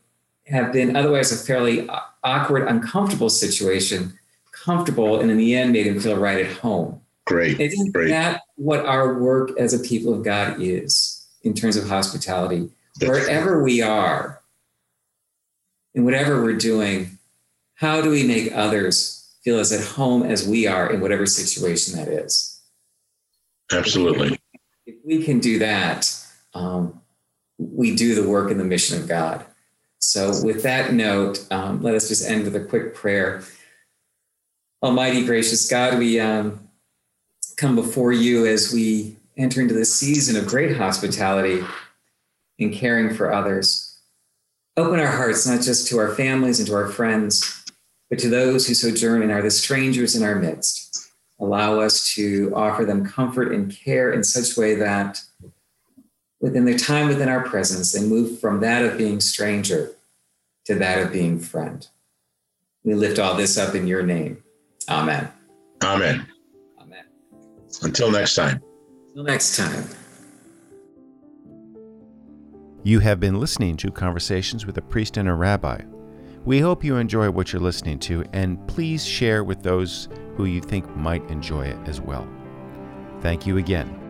have 0.47 0.71
been 0.71 0.95
otherwise 0.95 1.31
a 1.31 1.43
fairly 1.43 1.89
awkward, 2.23 2.67
uncomfortable 2.67 3.29
situation 3.29 4.17
comfortable, 4.51 5.19
and 5.19 5.29
in 5.29 5.37
the 5.37 5.55
end 5.55 5.71
made 5.71 5.85
him 5.85 5.99
feel 5.99 6.17
right 6.17 6.45
at 6.45 6.51
home. 6.57 6.99
Great. 7.25 7.59
Isn't 7.59 7.91
great. 7.91 8.09
that 8.09 8.41
what 8.55 8.85
our 8.85 9.19
work 9.19 9.51
as 9.59 9.73
a 9.73 9.79
people 9.79 10.13
of 10.13 10.23
God 10.23 10.57
is 10.59 11.27
in 11.43 11.53
terms 11.53 11.75
of 11.75 11.87
hospitality? 11.87 12.69
That's 12.99 13.09
Wherever 13.09 13.63
we 13.63 13.81
are, 13.81 14.41
and 15.93 16.05
whatever 16.05 16.41
we're 16.41 16.57
doing, 16.57 17.17
how 17.75 18.01
do 18.01 18.09
we 18.09 18.23
make 18.23 18.51
others 18.53 19.35
feel 19.43 19.59
as 19.59 19.71
at 19.71 19.83
home 19.83 20.23
as 20.23 20.47
we 20.47 20.67
are 20.67 20.91
in 20.91 21.01
whatever 21.01 21.25
situation 21.25 21.97
that 21.97 22.07
is? 22.07 22.61
Absolutely. 23.71 24.39
If 24.85 24.95
we 25.03 25.23
can 25.23 25.39
do 25.39 25.59
that, 25.59 26.11
um, 26.53 27.01
we 27.57 27.95
do 27.95 28.15
the 28.15 28.27
work 28.27 28.51
and 28.51 28.59
the 28.59 28.65
mission 28.65 29.01
of 29.01 29.07
God. 29.07 29.45
So, 30.05 30.39
with 30.43 30.61
that 30.61 30.93
note, 30.93 31.43
um, 31.49 31.81
let 31.81 31.95
us 31.95 32.09
just 32.09 32.29
end 32.29 32.43
with 32.43 32.55
a 32.55 32.63
quick 32.63 32.93
prayer. 32.93 33.43
Almighty 34.83 35.25
gracious 35.25 35.67
God, 35.67 35.97
we 35.97 36.19
um, 36.19 36.69
come 37.57 37.75
before 37.75 38.13
you 38.13 38.45
as 38.45 38.71
we 38.71 39.17
enter 39.35 39.61
into 39.61 39.73
this 39.73 39.95
season 39.95 40.35
of 40.35 40.45
great 40.45 40.77
hospitality 40.77 41.63
and 42.59 42.71
caring 42.71 43.15
for 43.15 43.33
others. 43.33 43.97
Open 44.77 44.99
our 44.99 45.07
hearts 45.07 45.47
not 45.47 45.61
just 45.61 45.87
to 45.87 45.97
our 45.97 46.13
families 46.13 46.59
and 46.59 46.67
to 46.67 46.75
our 46.75 46.87
friends, 46.87 47.65
but 48.11 48.19
to 48.19 48.29
those 48.29 48.67
who 48.67 48.75
sojourn 48.75 49.23
and 49.23 49.31
are 49.31 49.41
the 49.41 49.49
strangers 49.49 50.15
in 50.15 50.21
our 50.21 50.35
midst. 50.35 51.13
Allow 51.39 51.79
us 51.79 52.13
to 52.13 52.53
offer 52.55 52.85
them 52.85 53.07
comfort 53.07 53.51
and 53.51 53.75
care 53.75 54.13
in 54.13 54.23
such 54.23 54.55
way 54.55 54.75
that 54.75 55.19
within 56.39 56.63
their 56.63 56.77
time 56.77 57.07
within 57.07 57.27
our 57.27 57.43
presence, 57.43 57.91
they 57.91 58.05
move 58.05 58.39
from 58.39 58.59
that 58.59 58.85
of 58.85 58.99
being 58.99 59.19
stranger 59.19 59.94
to 60.65 60.75
that 60.75 61.01
of 61.01 61.11
being 61.11 61.39
friend. 61.39 61.87
We 62.83 62.93
lift 62.93 63.19
all 63.19 63.35
this 63.35 63.57
up 63.57 63.75
in 63.75 63.87
your 63.87 64.03
name. 64.03 64.43
Amen. 64.89 65.29
Amen. 65.83 66.25
Amen. 66.79 67.05
Until 67.81 68.11
next 68.11 68.35
time. 68.35 68.61
Until 69.09 69.23
next 69.23 69.57
time. 69.57 69.85
You 72.83 72.99
have 72.99 73.19
been 73.19 73.39
listening 73.39 73.77
to 73.77 73.91
Conversations 73.91 74.67
with 74.67 74.77
a 74.77 74.81
Priest 74.81 75.17
and 75.17 75.27
a 75.27 75.33
Rabbi. 75.33 75.81
We 76.45 76.59
hope 76.59 76.83
you 76.83 76.97
enjoy 76.97 77.31
what 77.31 77.51
you're 77.51 77.61
listening 77.61 77.97
to, 78.01 78.23
and 78.33 78.67
please 78.67 79.03
share 79.03 79.43
with 79.43 79.63
those 79.63 80.07
who 80.35 80.45
you 80.45 80.61
think 80.61 80.95
might 80.95 81.27
enjoy 81.31 81.65
it 81.65 81.77
as 81.87 81.99
well. 81.99 82.27
Thank 83.21 83.47
you 83.47 83.57
again. 83.57 84.04